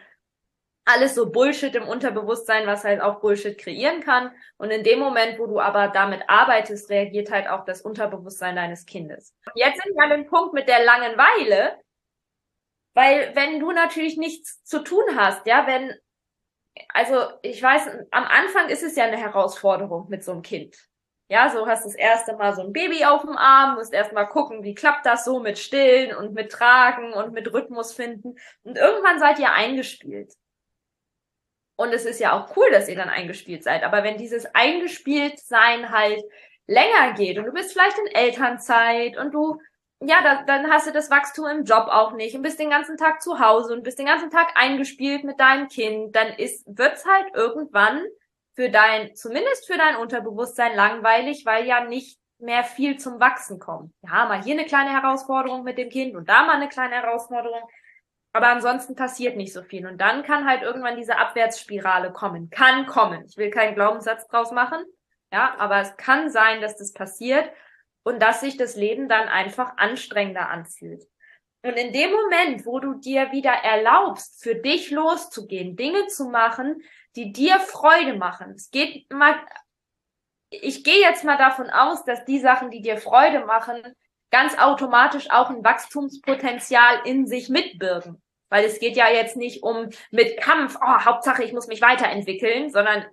Alles 0.91 1.13
so 1.13 1.29
Bullshit 1.29 1.75
im 1.75 1.87
Unterbewusstsein, 1.87 2.65
was 2.65 2.83
halt 2.83 2.99
auch 2.99 3.19
Bullshit 3.19 3.57
kreieren 3.57 4.01
kann. 4.01 4.31
Und 4.57 4.71
in 4.71 4.83
dem 4.83 4.97
Moment, 4.97 5.37
wo 5.37 5.45
du 5.45 5.59
aber 5.59 5.89
damit 5.89 6.23
arbeitest, 6.27 6.89
reagiert 6.89 7.29
halt 7.29 7.47
auch 7.47 7.63
das 7.63 7.81
Unterbewusstsein 7.81 8.55
deines 8.55 8.87
Kindes. 8.87 9.35
Jetzt 9.53 9.83
sind 9.83 9.95
wir 9.95 10.03
an 10.03 10.09
dem 10.09 10.25
Punkt 10.25 10.53
mit 10.53 10.67
der 10.67 10.83
Langeweile, 10.83 11.77
weil 12.95 13.35
wenn 13.35 13.59
du 13.59 13.71
natürlich 13.71 14.17
nichts 14.17 14.63
zu 14.63 14.79
tun 14.79 15.03
hast, 15.15 15.45
ja, 15.45 15.67
wenn 15.67 15.93
also 16.93 17.27
ich 17.41 17.61
weiß, 17.61 17.87
am 18.11 18.23
Anfang 18.23 18.69
ist 18.69 18.83
es 18.83 18.95
ja 18.95 19.03
eine 19.05 19.17
Herausforderung 19.17 20.09
mit 20.09 20.23
so 20.23 20.31
einem 20.31 20.41
Kind. 20.41 20.75
Ja, 21.31 21.49
so 21.49 21.67
hast 21.67 21.85
du 21.85 21.89
das 21.89 21.95
erste 21.95 22.35
Mal 22.35 22.55
so 22.55 22.63
ein 22.63 22.73
Baby 22.73 23.05
auf 23.05 23.21
dem 23.21 23.37
Arm, 23.37 23.75
musst 23.75 23.93
erst 23.93 24.13
mal 24.13 24.25
gucken, 24.25 24.63
wie 24.63 24.73
klappt 24.73 25.05
das 25.05 25.25
so 25.25 25.39
mit 25.39 25.59
Stillen 25.59 26.15
und 26.15 26.33
mit 26.33 26.51
Tragen 26.51 27.13
und 27.13 27.33
mit 27.33 27.53
Rhythmus 27.53 27.93
finden. 27.93 28.35
Und 28.63 28.77
irgendwann 28.77 29.19
seid 29.19 29.37
ihr 29.37 29.51
eingespielt. 29.51 30.33
Und 31.79 31.93
es 31.93 32.03
ist 32.03 32.19
ja 32.19 32.33
auch 32.33 32.57
cool, 32.57 32.69
dass 32.71 32.89
ihr 32.89 32.97
dann 32.97 33.07
eingespielt 33.07 33.63
seid. 33.63 33.83
Aber 33.83 34.03
wenn 34.03 34.17
dieses 34.17 34.45
Eingespieltsein 34.53 35.91
halt 35.91 36.21
länger 36.67 37.13
geht 37.15 37.37
und 37.37 37.45
du 37.45 37.53
bist 37.53 37.71
vielleicht 37.71 37.97
in 37.97 38.07
Elternzeit 38.07 39.15
und 39.15 39.33
du 39.33 39.61
ja, 40.01 40.21
da, 40.21 40.43
dann 40.43 40.69
hast 40.69 40.87
du 40.87 40.91
das 40.91 41.09
Wachstum 41.09 41.45
im 41.45 41.63
Job 41.63 41.87
auch 41.89 42.11
nicht 42.11 42.35
und 42.35 42.41
bist 42.41 42.59
den 42.59 42.69
ganzen 42.69 42.97
Tag 42.97 43.21
zu 43.21 43.39
Hause 43.39 43.73
und 43.73 43.83
bist 43.83 43.97
den 43.97 44.07
ganzen 44.07 44.29
Tag 44.29 44.49
eingespielt 44.55 45.23
mit 45.23 45.39
deinem 45.39 45.69
Kind, 45.69 46.13
dann 46.17 46.27
ist, 46.33 46.65
wird's 46.67 47.05
halt 47.05 47.33
irgendwann 47.33 48.03
für 48.55 48.69
dein, 48.69 49.15
zumindest 49.15 49.65
für 49.65 49.77
dein 49.77 49.95
Unterbewusstsein 49.95 50.75
langweilig, 50.75 51.45
weil 51.45 51.65
ja 51.65 51.85
nicht 51.85 52.19
mehr 52.39 52.65
viel 52.65 52.97
zum 52.97 53.21
Wachsen 53.21 53.57
kommt. 53.57 53.93
Ja, 54.01 54.25
mal 54.25 54.43
hier 54.43 54.55
eine 54.55 54.65
kleine 54.65 54.91
Herausforderung 54.91 55.63
mit 55.63 55.77
dem 55.77 55.89
Kind 55.89 56.15
und 56.15 56.27
da 56.27 56.45
mal 56.45 56.57
eine 56.57 56.67
kleine 56.67 56.95
Herausforderung. 56.95 57.61
Aber 58.33 58.49
ansonsten 58.49 58.95
passiert 58.95 59.37
nicht 59.37 59.53
so 59.53 59.63
viel. 59.63 59.87
Und 59.87 59.99
dann 59.99 60.23
kann 60.23 60.47
halt 60.47 60.61
irgendwann 60.61 60.97
diese 60.97 61.17
Abwärtsspirale 61.17 62.11
kommen. 62.11 62.49
Kann 62.49 62.85
kommen. 62.85 63.25
Ich 63.27 63.37
will 63.37 63.49
keinen 63.49 63.75
Glaubenssatz 63.75 64.27
draus 64.27 64.51
machen. 64.51 64.83
Ja, 65.31 65.55
aber 65.57 65.79
es 65.79 65.95
kann 65.97 66.29
sein, 66.29 66.61
dass 66.61 66.77
das 66.77 66.93
passiert 66.93 67.51
und 68.03 68.21
dass 68.21 68.41
sich 68.41 68.57
das 68.57 68.75
Leben 68.75 69.09
dann 69.09 69.27
einfach 69.27 69.77
anstrengender 69.77 70.49
anfühlt. 70.49 71.03
Und 71.61 71.73
in 71.73 71.91
dem 71.91 72.11
Moment, 72.11 72.65
wo 72.65 72.79
du 72.79 72.93
dir 72.95 73.31
wieder 73.31 73.51
erlaubst, 73.51 74.41
für 74.41 74.55
dich 74.55 74.91
loszugehen, 74.91 75.75
Dinge 75.75 76.07
zu 76.07 76.29
machen, 76.29 76.81
die 77.15 77.33
dir 77.33 77.59
Freude 77.59 78.15
machen. 78.15 78.53
Es 78.55 78.71
geht 78.71 79.11
mal, 79.11 79.35
ich 80.49 80.83
gehe 80.83 81.01
jetzt 81.01 81.23
mal 81.25 81.37
davon 81.37 81.69
aus, 81.69 82.05
dass 82.05 82.23
die 82.25 82.39
Sachen, 82.39 82.71
die 82.71 82.81
dir 82.81 82.97
Freude 82.97 83.45
machen, 83.45 83.81
ganz 84.31 84.57
automatisch 84.57 85.29
auch 85.29 85.49
ein 85.49 85.63
Wachstumspotenzial 85.63 87.01
in 87.05 87.27
sich 87.27 87.49
mitbirgen. 87.49 88.21
Weil 88.49 88.65
es 88.65 88.79
geht 88.79 88.95
ja 88.95 89.09
jetzt 89.09 89.37
nicht 89.37 89.63
um 89.63 89.89
mit 90.11 90.39
Kampf, 90.41 90.77
oh, 90.81 91.05
Hauptsache 91.05 91.43
ich 91.43 91.53
muss 91.53 91.67
mich 91.67 91.81
weiterentwickeln, 91.81 92.71
sondern 92.71 93.05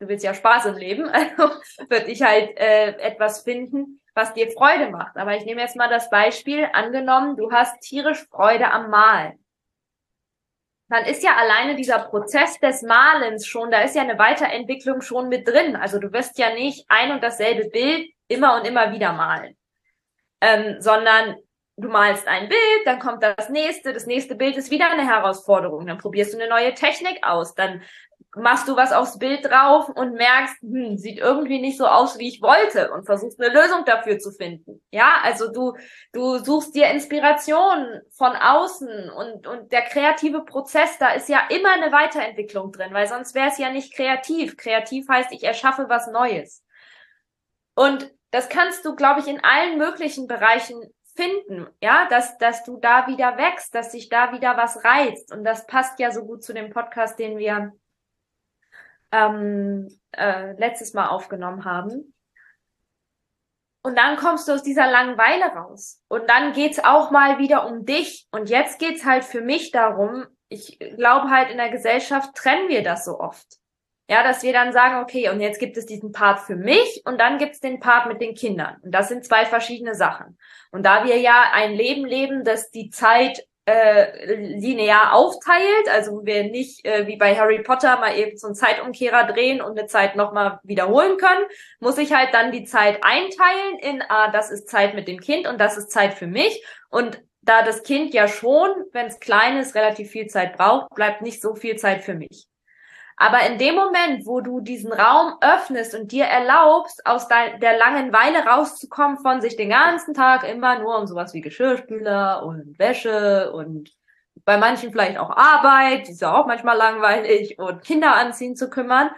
du 0.00 0.08
willst 0.08 0.24
ja 0.24 0.34
Spaß 0.34 0.66
im 0.66 0.76
Leben, 0.76 1.08
also 1.08 1.54
würde 1.88 2.10
ich 2.10 2.22
halt 2.22 2.58
äh, 2.58 2.96
etwas 2.98 3.42
finden, 3.42 4.00
was 4.14 4.34
dir 4.34 4.50
Freude 4.50 4.90
macht. 4.90 5.16
Aber 5.16 5.36
ich 5.36 5.44
nehme 5.44 5.60
jetzt 5.60 5.76
mal 5.76 5.88
das 5.88 6.10
Beispiel, 6.10 6.68
angenommen, 6.72 7.36
du 7.36 7.52
hast 7.52 7.80
tierisch 7.80 8.26
Freude 8.28 8.70
am 8.70 8.90
Malen. 8.90 9.38
Dann 10.88 11.06
ist 11.06 11.22
ja 11.22 11.36
alleine 11.36 11.74
dieser 11.74 12.00
Prozess 12.00 12.58
des 12.58 12.82
Malens 12.82 13.46
schon, 13.46 13.70
da 13.70 13.80
ist 13.80 13.96
ja 13.96 14.02
eine 14.02 14.18
Weiterentwicklung 14.18 15.00
schon 15.00 15.30
mit 15.30 15.48
drin. 15.48 15.74
Also 15.74 15.98
du 15.98 16.12
wirst 16.12 16.38
ja 16.38 16.52
nicht 16.52 16.84
ein 16.88 17.12
und 17.12 17.22
dasselbe 17.22 17.70
Bild 17.70 18.10
immer 18.28 18.56
und 18.56 18.66
immer 18.66 18.92
wieder 18.92 19.14
malen, 19.14 19.56
ähm, 20.42 20.80
sondern 20.80 21.36
du 21.76 21.88
malst 21.88 22.26
ein 22.28 22.48
Bild, 22.48 22.60
dann 22.84 22.98
kommt 22.98 23.22
das 23.22 23.48
nächste, 23.48 23.94
das 23.94 24.06
nächste 24.06 24.34
Bild 24.34 24.56
ist 24.56 24.70
wieder 24.70 24.90
eine 24.90 25.06
Herausforderung, 25.06 25.86
dann 25.86 25.98
probierst 25.98 26.34
du 26.34 26.38
eine 26.38 26.50
neue 26.50 26.74
Technik 26.74 27.20
aus, 27.22 27.54
dann 27.54 27.82
machst 28.34 28.66
du 28.66 28.76
was 28.76 28.92
aufs 28.92 29.18
Bild 29.18 29.44
drauf 29.44 29.88
und 29.88 30.14
merkst, 30.14 30.60
hm, 30.62 30.96
sieht 30.96 31.18
irgendwie 31.18 31.60
nicht 31.60 31.78
so 31.78 31.86
aus, 31.86 32.18
wie 32.18 32.28
ich 32.28 32.42
wollte 32.42 32.90
und 32.92 33.04
versuchst 33.04 33.40
eine 33.40 33.52
Lösung 33.52 33.84
dafür 33.84 34.18
zu 34.18 34.32
finden. 34.32 34.82
Ja, 34.90 35.16
also 35.22 35.52
du, 35.52 35.74
du 36.12 36.38
suchst 36.38 36.74
dir 36.74 36.88
Inspiration 36.88 38.00
von 38.10 38.34
außen 38.34 39.10
und, 39.10 39.46
und 39.46 39.70
der 39.70 39.82
kreative 39.82 40.44
Prozess, 40.44 40.98
da 40.98 41.10
ist 41.12 41.28
ja 41.28 41.42
immer 41.50 41.72
eine 41.72 41.92
Weiterentwicklung 41.92 42.72
drin, 42.72 42.92
weil 42.92 43.06
sonst 43.06 43.34
wäre 43.34 43.48
es 43.48 43.58
ja 43.58 43.70
nicht 43.70 43.94
kreativ. 43.94 44.56
Kreativ 44.56 45.08
heißt, 45.08 45.30
ich 45.32 45.44
erschaffe 45.44 45.86
was 45.88 46.06
Neues. 46.08 46.64
Und 47.74 48.10
das 48.32 48.48
kannst 48.48 48.84
du, 48.84 48.96
glaube 48.96 49.20
ich, 49.20 49.28
in 49.28 49.44
allen 49.44 49.78
möglichen 49.78 50.26
Bereichen 50.26 50.82
finden, 51.14 51.66
ja, 51.82 52.08
dass, 52.08 52.38
dass 52.38 52.64
du 52.64 52.78
da 52.78 53.06
wieder 53.06 53.36
wächst, 53.36 53.74
dass 53.74 53.92
sich 53.92 54.08
da 54.08 54.32
wieder 54.32 54.56
was 54.56 54.84
reizt. 54.84 55.32
Und 55.32 55.44
das 55.44 55.66
passt 55.66 56.00
ja 56.00 56.10
so 56.10 56.24
gut 56.24 56.42
zu 56.42 56.54
dem 56.54 56.70
Podcast, 56.70 57.18
den 57.18 57.36
wir 57.36 57.72
ähm, 59.12 60.00
äh, 60.12 60.52
letztes 60.52 60.94
Mal 60.94 61.08
aufgenommen 61.08 61.66
haben. 61.66 62.14
Und 63.82 63.98
dann 63.98 64.16
kommst 64.16 64.48
du 64.48 64.52
aus 64.52 64.62
dieser 64.62 64.90
Langeweile 64.90 65.46
raus. 65.54 66.00
Und 66.08 66.30
dann 66.30 66.54
geht's 66.54 66.82
auch 66.82 67.10
mal 67.10 67.38
wieder 67.38 67.66
um 67.66 67.84
dich. 67.84 68.26
Und 68.30 68.48
jetzt 68.48 68.78
geht's 68.78 69.04
halt 69.04 69.24
für 69.24 69.42
mich 69.42 69.72
darum, 69.72 70.26
ich 70.48 70.78
glaube 70.78 71.28
halt 71.28 71.50
in 71.50 71.58
der 71.58 71.70
Gesellschaft 71.70 72.34
trennen 72.34 72.68
wir 72.68 72.82
das 72.82 73.04
so 73.04 73.20
oft. 73.20 73.58
Ja, 74.12 74.22
dass 74.22 74.42
wir 74.42 74.52
dann 74.52 74.74
sagen, 74.74 75.02
okay, 75.02 75.30
und 75.30 75.40
jetzt 75.40 75.58
gibt 75.58 75.78
es 75.78 75.86
diesen 75.86 76.12
Part 76.12 76.40
für 76.40 76.54
mich 76.54 77.00
und 77.06 77.18
dann 77.18 77.38
gibt's 77.38 77.60
den 77.60 77.80
Part 77.80 78.08
mit 78.08 78.20
den 78.20 78.34
Kindern. 78.34 78.76
Und 78.82 78.94
das 78.94 79.08
sind 79.08 79.24
zwei 79.24 79.46
verschiedene 79.46 79.94
Sachen. 79.94 80.36
Und 80.70 80.84
da 80.84 81.06
wir 81.06 81.16
ja 81.16 81.44
ein 81.54 81.72
Leben 81.72 82.04
leben, 82.04 82.44
das 82.44 82.70
die 82.70 82.90
Zeit 82.90 83.42
äh, 83.64 84.34
linear 84.34 85.14
aufteilt, 85.14 85.88
also 85.90 86.26
wir 86.26 86.44
nicht 86.44 86.84
äh, 86.84 87.06
wie 87.06 87.16
bei 87.16 87.34
Harry 87.34 87.62
Potter 87.62 88.00
mal 88.00 88.14
eben 88.18 88.36
so 88.36 88.48
einen 88.48 88.54
Zeitumkehrer 88.54 89.32
drehen 89.32 89.62
und 89.62 89.78
eine 89.78 89.86
Zeit 89.86 90.14
nochmal 90.14 90.60
wiederholen 90.62 91.16
können, 91.16 91.46
muss 91.80 91.96
ich 91.96 92.12
halt 92.12 92.34
dann 92.34 92.52
die 92.52 92.64
Zeit 92.64 93.02
einteilen 93.02 93.78
in, 93.80 94.04
ah, 94.10 94.30
das 94.30 94.50
ist 94.50 94.68
Zeit 94.68 94.94
mit 94.94 95.08
dem 95.08 95.20
Kind 95.20 95.48
und 95.48 95.58
das 95.58 95.78
ist 95.78 95.90
Zeit 95.90 96.12
für 96.12 96.26
mich. 96.26 96.62
Und 96.90 97.22
da 97.40 97.62
das 97.62 97.82
Kind 97.82 98.12
ja 98.12 98.28
schon, 98.28 98.68
wenn 98.92 99.06
es 99.06 99.20
klein 99.20 99.56
ist, 99.56 99.74
relativ 99.74 100.10
viel 100.10 100.26
Zeit 100.26 100.58
braucht, 100.58 100.90
bleibt 100.94 101.22
nicht 101.22 101.40
so 101.40 101.54
viel 101.54 101.76
Zeit 101.76 102.04
für 102.04 102.14
mich. 102.14 102.51
Aber 103.22 103.46
in 103.46 103.56
dem 103.56 103.76
Moment, 103.76 104.26
wo 104.26 104.40
du 104.40 104.58
diesen 104.58 104.92
Raum 104.92 105.34
öffnest 105.40 105.94
und 105.94 106.10
dir 106.10 106.24
erlaubst, 106.24 107.06
aus 107.06 107.28
der 107.28 107.78
Langeweile 107.78 108.44
rauszukommen 108.44 109.18
von 109.18 109.40
sich 109.40 109.54
den 109.54 109.68
ganzen 109.68 110.12
Tag 110.12 110.42
immer 110.42 110.80
nur 110.80 110.98
um 110.98 111.06
sowas 111.06 111.32
wie 111.32 111.40
Geschirrspüler 111.40 112.44
und 112.44 112.76
Wäsche 112.80 113.52
und 113.52 113.92
bei 114.44 114.58
manchen 114.58 114.90
vielleicht 114.90 115.18
auch 115.18 115.30
Arbeit, 115.30 116.08
die 116.08 116.10
ist 116.10 116.20
ja 116.20 116.34
auch 116.34 116.48
manchmal 116.48 116.76
langweilig 116.76 117.60
und 117.60 117.84
Kinder 117.84 118.12
anziehen 118.16 118.56
zu 118.56 118.68
kümmern, 118.68 119.10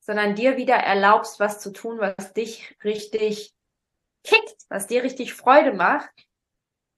sondern 0.00 0.34
dir 0.34 0.56
wieder 0.56 0.76
erlaubst, 0.76 1.38
was 1.38 1.60
zu 1.60 1.70
tun, 1.70 1.98
was 1.98 2.32
dich 2.32 2.74
richtig 2.82 3.52
kickt, 4.22 4.56
was 4.70 4.86
dir 4.86 5.02
richtig 5.02 5.34
Freude 5.34 5.74
macht 5.74 6.08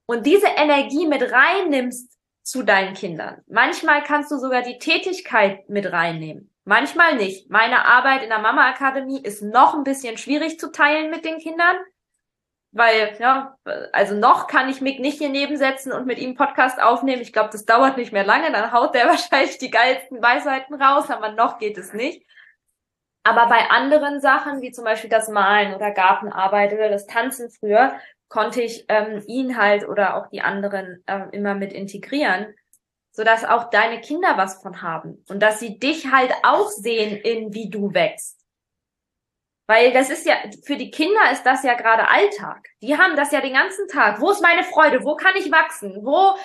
und 0.07 0.26
diese 0.26 0.47
Energie 0.47 1.09
mit 1.09 1.23
reinnimmst 1.33 2.16
zu 2.47 2.62
deinen 2.62 2.95
Kindern. 2.95 3.43
Manchmal 3.49 4.05
kannst 4.05 4.31
du 4.31 4.38
sogar 4.38 4.62
die 4.62 4.79
Tätigkeit 4.79 5.69
mit 5.69 5.91
reinnehmen. 5.91 6.55
Manchmal 6.65 7.17
nicht. 7.17 7.50
Meine 7.50 7.85
Arbeit 7.85 8.23
in 8.23 8.29
der 8.29 8.38
Mama 8.38 8.69
Akademie 8.69 9.21
ist 9.21 9.43
noch 9.43 9.75
ein 9.75 9.83
bisschen 9.83 10.17
schwierig 10.17 10.59
zu 10.61 10.71
teilen 10.71 11.11
mit 11.11 11.25
den 11.25 11.38
Kindern, 11.38 11.76
weil 12.71 13.17
ja, 13.19 13.57
also 13.93 14.15
noch 14.15 14.47
kann 14.47 14.69
ich 14.69 14.81
Mick 14.81 15.00
nicht 15.00 15.19
hier 15.19 15.29
nebensetzen 15.29 15.91
und 15.91 16.07
mit 16.07 16.19
ihm 16.19 16.37
Podcast 16.37 16.81
aufnehmen. 16.81 17.21
Ich 17.21 17.33
glaube, 17.33 17.50
das 17.50 17.65
dauert 17.65 17.97
nicht 17.97 18.12
mehr 18.12 18.25
lange, 18.25 18.53
dann 18.53 18.71
haut 18.73 18.95
der 18.95 19.07
wahrscheinlich 19.09 19.59
die 19.59 19.71
geilsten 19.71 20.23
Weisheiten 20.23 20.81
raus, 20.81 21.11
aber 21.11 21.33
noch 21.33 21.59
geht 21.59 21.76
es 21.79 21.93
nicht. 21.93 22.25
Aber 23.25 23.49
bei 23.49 23.71
anderen 23.71 24.21
Sachen, 24.21 24.62
wie 24.62 24.71
zum 24.71 24.85
Beispiel 24.85 25.11
das 25.11 25.29
Malen 25.29 25.75
oder 25.75 25.91
Gartenarbeit 25.91 26.73
oder 26.73 26.91
das 26.91 27.09
Tanzen 27.09 27.50
früher, 27.50 27.99
konnte 28.28 28.62
ich 28.62 28.85
ähm, 28.88 29.23
ihn 29.26 29.56
halt 29.56 29.88
oder 29.88 30.16
auch 30.16 30.28
die 30.28 30.40
anderen 30.40 31.02
äh, 31.06 31.26
immer 31.33 31.54
mit 31.54 31.73
integrieren, 31.73 32.54
so 33.12 33.25
dass 33.25 33.45
auch 33.45 33.71
deine 33.71 34.00
Kinder 34.00 34.37
was 34.37 34.61
von 34.62 34.83
haben 34.83 35.25
und 35.28 35.40
dass 35.40 35.61
sie 35.61 35.78
dich 35.78 36.11
halt 36.11 36.33
auch 36.42 36.68
sehen 36.68 37.16
in 37.16 37.54
wie 37.54 37.71
du 37.71 37.95
wächst. 37.95 38.37
Weil 39.68 39.92
das 39.92 40.11
ist 40.11 40.26
ja, 40.26 40.37
für 40.64 40.76
die 40.76 40.90
Kinder 40.90 41.33
ist 41.33 41.42
das 41.42 41.64
ja 41.64 41.75
gerade 41.75 42.09
Alltag. 42.09 42.68
Die 42.83 42.97
haben 42.97 43.16
das 43.16 43.33
ja 43.33 43.40
den 43.40 43.54
ganzen 43.54 43.88
Tag. 43.88 44.21
Wo 44.21 44.30
ist 44.30 44.42
meine 44.42 44.62
Freude? 44.62 45.02
Wo 45.02 45.16
kann 45.16 45.35
ich 45.37 45.50
wachsen? 45.50 46.04
Wo 46.04 46.37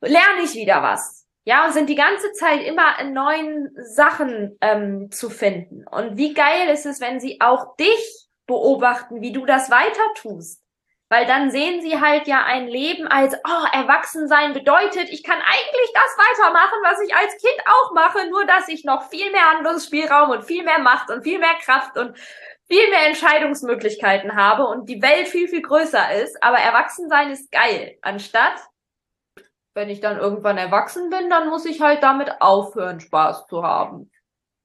lerne 0.00 0.42
ich 0.42 0.54
wieder 0.54 0.82
was? 0.82 1.26
Ja, 1.44 1.64
und 1.64 1.72
sind 1.72 1.88
die 1.88 1.94
ganze 1.94 2.32
Zeit 2.32 2.62
immer 2.64 2.98
in 2.98 3.12
neuen 3.12 3.70
Sachen 3.84 4.58
ähm, 4.60 5.12
zu 5.12 5.30
finden. 5.30 5.86
Und 5.86 6.16
wie 6.16 6.34
geil 6.34 6.68
ist 6.70 6.86
es, 6.86 7.00
wenn 7.00 7.20
sie 7.20 7.40
auch 7.40 7.76
dich 7.76 8.26
beobachten, 8.48 9.20
wie 9.20 9.30
du 9.30 9.46
das 9.46 9.70
weiter 9.70 10.02
tust. 10.16 10.60
Weil 11.08 11.24
dann 11.24 11.50
sehen 11.52 11.80
sie 11.82 12.00
halt 12.00 12.26
ja 12.26 12.44
ein 12.44 12.66
Leben 12.66 13.06
als, 13.06 13.34
oh, 13.34 13.66
Erwachsensein 13.72 14.52
bedeutet, 14.52 15.08
ich 15.10 15.22
kann 15.22 15.38
eigentlich 15.38 15.92
das 15.94 16.16
weitermachen, 16.18 16.78
was 16.82 17.00
ich 17.00 17.14
als 17.14 17.32
Kind 17.36 17.60
auch 17.66 17.94
mache, 17.94 18.28
nur 18.28 18.44
dass 18.44 18.66
ich 18.68 18.84
noch 18.84 19.08
viel 19.08 19.30
mehr 19.30 19.52
Handlungsspielraum 19.52 20.30
und 20.30 20.44
viel 20.44 20.64
mehr 20.64 20.80
Macht 20.80 21.10
und 21.10 21.22
viel 21.22 21.38
mehr 21.38 21.54
Kraft 21.62 21.96
und 21.96 22.18
viel 22.68 22.90
mehr 22.90 23.06
Entscheidungsmöglichkeiten 23.06 24.34
habe 24.34 24.66
und 24.66 24.88
die 24.88 25.00
Welt 25.00 25.28
viel, 25.28 25.48
viel 25.48 25.62
größer 25.62 26.22
ist. 26.22 26.42
Aber 26.42 26.58
Erwachsensein 26.58 27.30
ist 27.30 27.52
geil. 27.52 27.96
Anstatt, 28.02 28.60
wenn 29.74 29.88
ich 29.88 30.00
dann 30.00 30.18
irgendwann 30.18 30.58
erwachsen 30.58 31.10
bin, 31.10 31.30
dann 31.30 31.48
muss 31.48 31.66
ich 31.66 31.80
halt 31.80 32.02
damit 32.02 32.40
aufhören, 32.40 32.98
Spaß 32.98 33.46
zu 33.46 33.62
haben. 33.62 34.10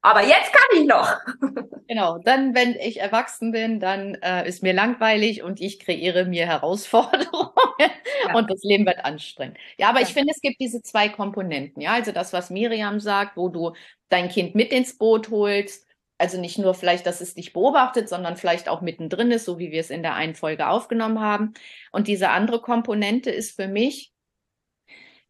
Aber 0.02 0.22
jetzt 0.22 0.52
kann 0.52 0.80
ich 0.80 0.86
noch. 0.86 1.16
Genau, 1.88 2.16
dann, 2.16 2.54
wenn 2.54 2.74
ich 2.76 3.00
erwachsen 3.00 3.52
bin, 3.52 3.78
dann 3.78 4.14
äh, 4.14 4.48
ist 4.48 4.62
mir 4.62 4.72
langweilig 4.72 5.42
und 5.42 5.60
ich 5.60 5.78
kreiere 5.78 6.24
mir 6.24 6.46
Herausforderungen 6.46 7.50
ja. 8.26 8.34
und 8.34 8.50
das 8.50 8.62
Leben 8.62 8.86
wird 8.86 9.04
anstrengend. 9.04 9.58
Ja, 9.76 9.90
aber 9.90 10.00
ja. 10.00 10.06
ich 10.06 10.14
finde, 10.14 10.32
es 10.34 10.40
gibt 10.40 10.58
diese 10.58 10.80
zwei 10.80 11.10
Komponenten. 11.10 11.82
Ja, 11.82 11.92
also 11.92 12.10
das, 12.10 12.32
was 12.32 12.48
Miriam 12.48 12.98
sagt, 12.98 13.36
wo 13.36 13.50
du 13.50 13.72
dein 14.08 14.30
Kind 14.30 14.54
mit 14.54 14.72
ins 14.72 14.96
Boot 14.96 15.28
holst. 15.30 15.86
Also 16.16 16.40
nicht 16.40 16.56
nur 16.56 16.72
vielleicht, 16.72 17.04
dass 17.04 17.20
es 17.20 17.34
dich 17.34 17.52
beobachtet, 17.52 18.08
sondern 18.08 18.38
vielleicht 18.38 18.70
auch 18.70 18.80
mittendrin 18.80 19.30
ist, 19.30 19.44
so 19.44 19.58
wie 19.58 19.70
wir 19.70 19.80
es 19.80 19.90
in 19.90 20.02
der 20.02 20.14
einen 20.14 20.34
Folge 20.34 20.68
aufgenommen 20.68 21.20
haben. 21.20 21.52
Und 21.90 22.08
diese 22.08 22.30
andere 22.30 22.62
Komponente 22.62 23.30
ist 23.30 23.54
für 23.54 23.68
mich, 23.68 24.14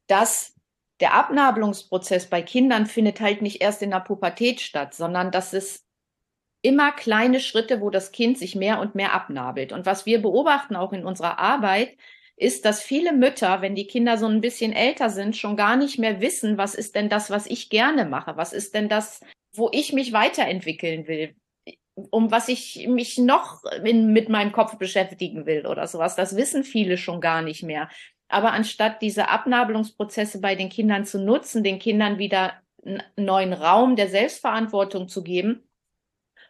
dass 0.06 0.51
der 1.02 1.14
Abnabelungsprozess 1.14 2.30
bei 2.30 2.42
Kindern 2.42 2.86
findet 2.86 3.20
halt 3.20 3.42
nicht 3.42 3.60
erst 3.60 3.82
in 3.82 3.90
der 3.90 4.00
Pubertät 4.00 4.60
statt, 4.60 4.94
sondern 4.94 5.32
das 5.32 5.52
ist 5.52 5.84
immer 6.62 6.92
kleine 6.92 7.40
Schritte, 7.40 7.80
wo 7.80 7.90
das 7.90 8.12
Kind 8.12 8.38
sich 8.38 8.54
mehr 8.54 8.78
und 8.78 8.94
mehr 8.94 9.12
abnabelt. 9.12 9.72
Und 9.72 9.84
was 9.84 10.06
wir 10.06 10.22
beobachten 10.22 10.76
auch 10.76 10.92
in 10.92 11.04
unserer 11.04 11.40
Arbeit, 11.40 11.96
ist, 12.36 12.64
dass 12.64 12.82
viele 12.82 13.12
Mütter, 13.12 13.62
wenn 13.62 13.74
die 13.74 13.88
Kinder 13.88 14.16
so 14.16 14.26
ein 14.26 14.40
bisschen 14.40 14.72
älter 14.72 15.10
sind, 15.10 15.36
schon 15.36 15.56
gar 15.56 15.76
nicht 15.76 15.98
mehr 15.98 16.20
wissen, 16.20 16.56
was 16.56 16.76
ist 16.76 16.94
denn 16.94 17.08
das, 17.08 17.30
was 17.30 17.46
ich 17.46 17.68
gerne 17.68 18.04
mache? 18.04 18.36
Was 18.36 18.52
ist 18.52 18.74
denn 18.74 18.88
das, 18.88 19.20
wo 19.54 19.68
ich 19.72 19.92
mich 19.92 20.12
weiterentwickeln 20.12 21.08
will? 21.08 21.34
Um 21.94 22.30
was 22.30 22.48
ich 22.48 22.86
mich 22.88 23.18
noch 23.18 23.64
in, 23.84 24.12
mit 24.12 24.28
meinem 24.28 24.52
Kopf 24.52 24.78
beschäftigen 24.78 25.46
will 25.46 25.66
oder 25.66 25.86
sowas. 25.88 26.16
Das 26.16 26.36
wissen 26.36 26.64
viele 26.64 26.96
schon 26.96 27.20
gar 27.20 27.42
nicht 27.42 27.64
mehr. 27.64 27.88
Aber 28.32 28.52
anstatt 28.52 29.02
diese 29.02 29.28
Abnabelungsprozesse 29.28 30.40
bei 30.40 30.54
den 30.54 30.68
Kindern 30.68 31.04
zu 31.04 31.20
nutzen, 31.20 31.62
den 31.62 31.78
Kindern 31.78 32.18
wieder 32.18 32.54
einen 32.84 33.02
neuen 33.16 33.52
Raum 33.52 33.96
der 33.96 34.08
Selbstverantwortung 34.08 35.08
zu 35.08 35.22
geben 35.22 35.62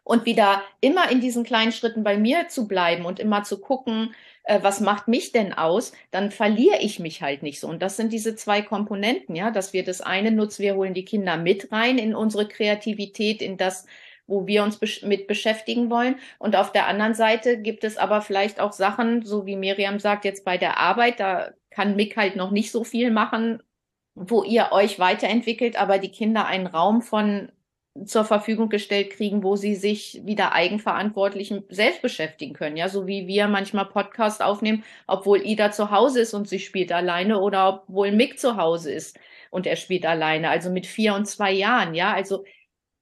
und 0.04 0.26
wieder 0.26 0.62
immer 0.80 1.10
in 1.10 1.20
diesen 1.20 1.44
kleinen 1.44 1.72
Schritten 1.72 2.02
bei 2.02 2.16
mir 2.16 2.48
zu 2.48 2.66
bleiben 2.66 3.04
und 3.04 3.20
immer 3.20 3.44
zu 3.44 3.60
gucken, 3.60 4.14
äh, 4.44 4.60
was 4.62 4.80
macht 4.80 5.08
mich 5.08 5.32
denn 5.32 5.52
aus, 5.52 5.92
dann 6.10 6.30
verliere 6.30 6.78
ich 6.80 6.98
mich 6.98 7.22
halt 7.22 7.42
nicht 7.42 7.60
so. 7.60 7.68
Und 7.68 7.82
das 7.82 7.96
sind 7.96 8.12
diese 8.12 8.34
zwei 8.34 8.62
Komponenten, 8.62 9.36
ja, 9.36 9.50
dass 9.50 9.72
wir 9.72 9.84
das 9.84 10.00
eine 10.00 10.32
nutzen, 10.32 10.62
wir 10.62 10.74
holen 10.76 10.94
die 10.94 11.04
Kinder 11.04 11.36
mit 11.36 11.70
rein 11.72 11.98
in 11.98 12.14
unsere 12.14 12.48
Kreativität, 12.48 13.42
in 13.42 13.56
das, 13.56 13.86
wo 14.26 14.46
wir 14.46 14.64
uns 14.64 14.80
mit 15.02 15.26
beschäftigen 15.26 15.90
wollen. 15.90 16.16
Und 16.38 16.56
auf 16.56 16.72
der 16.72 16.86
anderen 16.88 17.14
Seite 17.14 17.58
gibt 17.58 17.84
es 17.84 17.96
aber 17.96 18.22
vielleicht 18.22 18.60
auch 18.60 18.72
Sachen, 18.72 19.24
so 19.24 19.46
wie 19.46 19.56
Miriam 19.56 19.98
sagt, 19.98 20.24
jetzt 20.24 20.44
bei 20.44 20.58
der 20.58 20.78
Arbeit, 20.78 21.20
da 21.20 21.52
kann 21.74 21.96
Mick 21.96 22.16
halt 22.16 22.36
noch 22.36 22.50
nicht 22.50 22.70
so 22.70 22.84
viel 22.84 23.10
machen, 23.10 23.62
wo 24.14 24.42
ihr 24.44 24.68
euch 24.72 24.98
weiterentwickelt, 24.98 25.76
aber 25.76 25.98
die 25.98 26.10
Kinder 26.10 26.46
einen 26.46 26.66
Raum 26.66 27.02
von 27.02 27.50
zur 28.06 28.24
Verfügung 28.24 28.70
gestellt 28.70 29.10
kriegen, 29.10 29.42
wo 29.42 29.56
sie 29.56 29.74
sich 29.74 30.22
wieder 30.24 30.52
eigenverantwortlich 30.52 31.52
selbst 31.68 32.00
beschäftigen 32.00 32.54
können. 32.54 32.76
Ja, 32.76 32.88
so 32.88 33.06
wie 33.06 33.26
wir 33.26 33.48
manchmal 33.48 33.86
Podcast 33.86 34.42
aufnehmen, 34.42 34.82
obwohl 35.06 35.44
Ida 35.44 35.72
zu 35.72 35.90
Hause 35.90 36.20
ist 36.20 36.32
und 36.32 36.48
sie 36.48 36.58
spielt 36.58 36.90
alleine 36.90 37.38
oder 37.38 37.84
obwohl 37.86 38.10
Mick 38.12 38.40
zu 38.40 38.56
Hause 38.56 38.92
ist 38.92 39.18
und 39.50 39.66
er 39.66 39.76
spielt 39.76 40.06
alleine. 40.06 40.48
Also 40.48 40.70
mit 40.70 40.86
vier 40.86 41.14
und 41.14 41.26
zwei 41.26 41.52
Jahren. 41.52 41.94
Ja, 41.94 42.14
also 42.14 42.44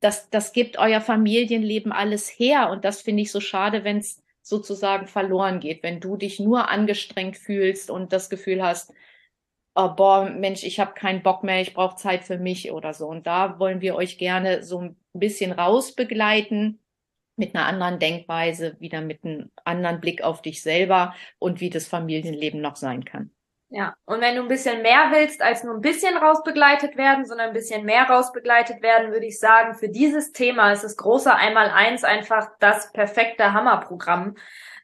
das, 0.00 0.28
das 0.30 0.52
gibt 0.52 0.76
euer 0.78 1.00
Familienleben 1.00 1.92
alles 1.92 2.28
her 2.28 2.70
und 2.70 2.84
das 2.84 3.00
finde 3.00 3.22
ich 3.22 3.30
so 3.30 3.40
schade, 3.40 3.84
wenn 3.84 3.98
es 3.98 4.20
sozusagen 4.50 5.06
verloren 5.06 5.60
geht, 5.60 5.82
wenn 5.82 6.00
du 6.00 6.16
dich 6.16 6.40
nur 6.40 6.68
angestrengt 6.68 7.38
fühlst 7.38 7.90
und 7.90 8.12
das 8.12 8.28
Gefühl 8.28 8.62
hast, 8.62 8.92
oh, 9.74 9.88
boah, 9.94 10.28
Mensch, 10.28 10.64
ich 10.64 10.80
habe 10.80 10.92
keinen 10.94 11.22
Bock 11.22 11.44
mehr, 11.44 11.60
ich 11.62 11.72
brauche 11.72 11.96
Zeit 11.96 12.24
für 12.24 12.38
mich 12.38 12.72
oder 12.72 12.92
so. 12.92 13.06
Und 13.06 13.26
da 13.26 13.58
wollen 13.58 13.80
wir 13.80 13.94
euch 13.94 14.18
gerne 14.18 14.62
so 14.62 14.80
ein 14.80 14.96
bisschen 15.14 15.52
rausbegleiten 15.52 16.80
mit 17.36 17.54
einer 17.54 17.66
anderen 17.66 17.98
Denkweise, 17.98 18.76
wieder 18.80 19.00
mit 19.00 19.24
einem 19.24 19.50
anderen 19.64 20.00
Blick 20.00 20.22
auf 20.22 20.42
dich 20.42 20.62
selber 20.62 21.14
und 21.38 21.60
wie 21.60 21.70
das 21.70 21.86
Familienleben 21.86 22.60
noch 22.60 22.76
sein 22.76 23.04
kann. 23.04 23.30
Ja, 23.72 23.94
und 24.04 24.20
wenn 24.20 24.34
du 24.34 24.42
ein 24.42 24.48
bisschen 24.48 24.82
mehr 24.82 25.12
willst, 25.12 25.42
als 25.42 25.62
nur 25.62 25.74
ein 25.74 25.80
bisschen 25.80 26.16
rausbegleitet 26.16 26.96
werden, 26.96 27.24
sondern 27.24 27.48
ein 27.48 27.54
bisschen 27.54 27.84
mehr 27.84 28.02
rausbegleitet 28.02 28.82
werden, 28.82 29.12
würde 29.12 29.26
ich 29.26 29.38
sagen, 29.38 29.74
für 29.74 29.88
dieses 29.88 30.32
Thema 30.32 30.72
ist 30.72 30.82
das 30.82 30.96
große 30.96 31.32
Einmal-Eins 31.32 32.02
einfach 32.02 32.50
das 32.58 32.92
perfekte 32.92 33.52
Hammerprogramm, 33.52 34.34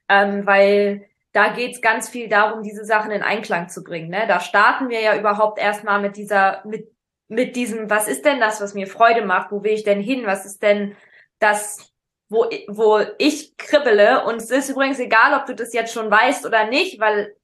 ähm, 0.08 0.46
weil 0.46 1.08
da 1.32 1.48
geht's 1.48 1.80
ganz 1.80 2.08
viel 2.08 2.28
darum, 2.28 2.62
diese 2.62 2.84
Sachen 2.84 3.10
in 3.10 3.22
Einklang 3.22 3.68
zu 3.68 3.82
bringen. 3.82 4.08
Ne? 4.08 4.24
Da 4.28 4.38
starten 4.38 4.88
wir 4.88 5.00
ja 5.00 5.18
überhaupt 5.18 5.58
erstmal 5.58 6.00
mit 6.00 6.16
dieser, 6.16 6.62
mit, 6.64 6.88
mit 7.26 7.56
diesem, 7.56 7.90
was 7.90 8.06
ist 8.06 8.24
denn 8.24 8.38
das, 8.38 8.60
was 8.60 8.74
mir 8.74 8.86
Freude 8.86 9.24
macht? 9.24 9.50
Wo 9.50 9.64
will 9.64 9.72
ich 9.72 9.82
denn 9.82 10.00
hin? 10.00 10.26
Was 10.26 10.46
ist 10.46 10.62
denn 10.62 10.94
das, 11.40 11.92
wo, 12.28 12.48
wo 12.68 13.00
ich 13.18 13.56
kribbele? 13.56 14.24
Und 14.26 14.36
es 14.36 14.50
ist 14.52 14.70
übrigens 14.70 15.00
egal, 15.00 15.34
ob 15.34 15.46
du 15.46 15.56
das 15.56 15.74
jetzt 15.74 15.92
schon 15.92 16.08
weißt 16.08 16.46
oder 16.46 16.68
nicht, 16.68 17.00
weil 17.00 17.34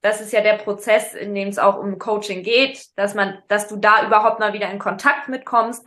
das 0.00 0.20
ist 0.20 0.32
ja 0.32 0.40
der 0.40 0.58
Prozess, 0.58 1.14
in 1.14 1.34
dem 1.34 1.48
es 1.48 1.58
auch 1.58 1.78
um 1.78 1.98
Coaching 1.98 2.42
geht, 2.42 2.86
dass 2.96 3.14
man, 3.14 3.38
dass 3.48 3.68
du 3.68 3.76
da 3.76 4.06
überhaupt 4.06 4.38
mal 4.38 4.52
wieder 4.52 4.70
in 4.70 4.78
Kontakt 4.78 5.28
mitkommst. 5.28 5.84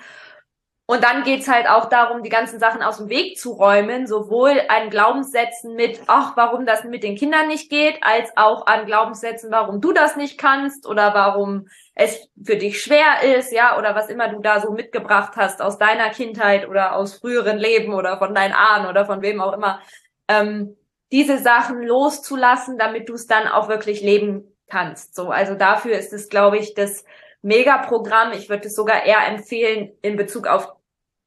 Und 0.91 1.05
dann 1.05 1.23
geht's 1.23 1.47
halt 1.47 1.69
auch 1.69 1.87
darum, 1.87 2.21
die 2.21 2.29
ganzen 2.29 2.59
Sachen 2.59 2.83
aus 2.83 2.97
dem 2.97 3.07
Weg 3.07 3.39
zu 3.39 3.53
räumen, 3.53 4.07
sowohl 4.07 4.61
an 4.67 4.89
Glaubenssätzen 4.89 5.75
mit, 5.75 6.01
ach, 6.07 6.35
warum 6.35 6.65
das 6.65 6.83
mit 6.83 7.03
den 7.03 7.15
Kindern 7.15 7.47
nicht 7.47 7.69
geht, 7.69 7.99
als 8.01 8.35
auch 8.35 8.67
an 8.67 8.85
Glaubenssätzen, 8.85 9.51
warum 9.51 9.79
du 9.79 9.93
das 9.93 10.17
nicht 10.17 10.37
kannst 10.37 10.85
oder 10.85 11.13
warum 11.13 11.69
es 11.95 12.27
für 12.43 12.57
dich 12.57 12.81
schwer 12.81 13.23
ist, 13.37 13.53
ja, 13.53 13.77
oder 13.77 13.95
was 13.95 14.09
immer 14.09 14.27
du 14.27 14.41
da 14.41 14.59
so 14.59 14.71
mitgebracht 14.71 15.37
hast 15.37 15.61
aus 15.61 15.77
deiner 15.77 16.09
Kindheit 16.09 16.67
oder 16.67 16.93
aus 16.97 17.19
früheren 17.19 17.57
Leben 17.57 17.93
oder 17.93 18.17
von 18.17 18.35
deinen 18.35 18.53
Ahnen 18.53 18.87
oder 18.87 19.05
von 19.05 19.21
wem 19.21 19.39
auch 19.39 19.53
immer. 19.53 19.79
Ähm, 20.27 20.75
diese 21.11 21.39
Sachen 21.39 21.83
loszulassen, 21.83 22.77
damit 22.77 23.09
du 23.09 23.13
es 23.13 23.27
dann 23.27 23.47
auch 23.47 23.67
wirklich 23.67 24.01
leben 24.01 24.55
kannst. 24.67 25.15
So, 25.15 25.29
also 25.29 25.55
dafür 25.55 25.97
ist 25.97 26.13
es, 26.13 26.29
glaube 26.29 26.57
ich, 26.57 26.73
das 26.73 27.03
Megaprogramm. 27.41 28.31
Ich 28.31 28.49
würde 28.49 28.67
es 28.67 28.75
sogar 28.75 29.03
eher 29.03 29.27
empfehlen 29.27 29.91
in 30.01 30.15
Bezug 30.15 30.47
auf 30.47 30.73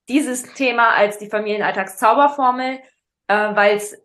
dieses 0.08 0.54
Thema 0.54 0.90
als 0.90 1.18
die 1.18 1.28
Familienalltagszauberformel, 1.28 2.80
äh, 3.28 3.54
weil 3.54 3.76
es 3.76 3.96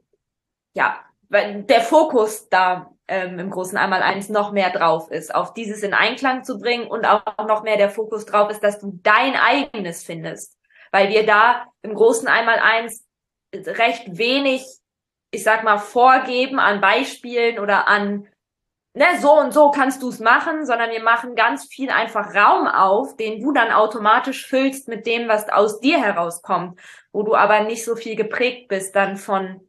ja, 0.73 0.99
weil 1.29 1.63
der 1.63 1.81
Fokus 1.81 2.49
da 2.49 2.91
ähm, 3.07 3.39
im 3.39 3.49
großen 3.49 3.77
einmal 3.77 4.01
eins 4.01 4.29
noch 4.29 4.51
mehr 4.51 4.69
drauf 4.69 5.09
ist, 5.11 5.33
auf 5.33 5.53
dieses 5.53 5.83
in 5.83 5.93
Einklang 5.93 6.43
zu 6.43 6.59
bringen 6.59 6.87
und 6.87 7.05
auch 7.05 7.23
noch 7.47 7.63
mehr 7.63 7.77
der 7.77 7.89
Fokus 7.89 8.25
drauf 8.25 8.49
ist, 8.51 8.63
dass 8.63 8.79
du 8.79 8.99
dein 9.03 9.35
eigenes 9.35 10.03
findest, 10.03 10.57
weil 10.91 11.09
wir 11.09 11.25
da 11.25 11.65
im 11.81 11.95
großen 11.95 12.27
einmal 12.27 12.59
eins 12.59 13.05
recht 13.53 14.17
wenig 14.17 14.63
ich 15.31 15.43
sag 15.43 15.63
mal, 15.63 15.77
vorgeben 15.77 16.59
an 16.59 16.81
Beispielen 16.81 17.59
oder 17.59 17.87
an, 17.87 18.27
ne, 18.93 19.05
so 19.19 19.39
und 19.39 19.53
so 19.53 19.71
kannst 19.71 20.01
du 20.01 20.09
es 20.09 20.19
machen, 20.19 20.65
sondern 20.65 20.91
wir 20.91 21.03
machen 21.03 21.35
ganz 21.35 21.67
viel 21.67 21.89
einfach 21.89 22.33
Raum 22.33 22.67
auf, 22.67 23.15
den 23.15 23.41
du 23.41 23.51
dann 23.51 23.71
automatisch 23.71 24.47
füllst 24.47 24.87
mit 24.87 25.05
dem, 25.05 25.27
was 25.27 25.49
aus 25.49 25.79
dir 25.79 26.01
herauskommt, 26.01 26.79
wo 27.11 27.23
du 27.23 27.35
aber 27.35 27.61
nicht 27.61 27.85
so 27.85 27.95
viel 27.95 28.15
geprägt 28.15 28.67
bist 28.67 28.95
dann 28.95 29.17
von 29.17 29.61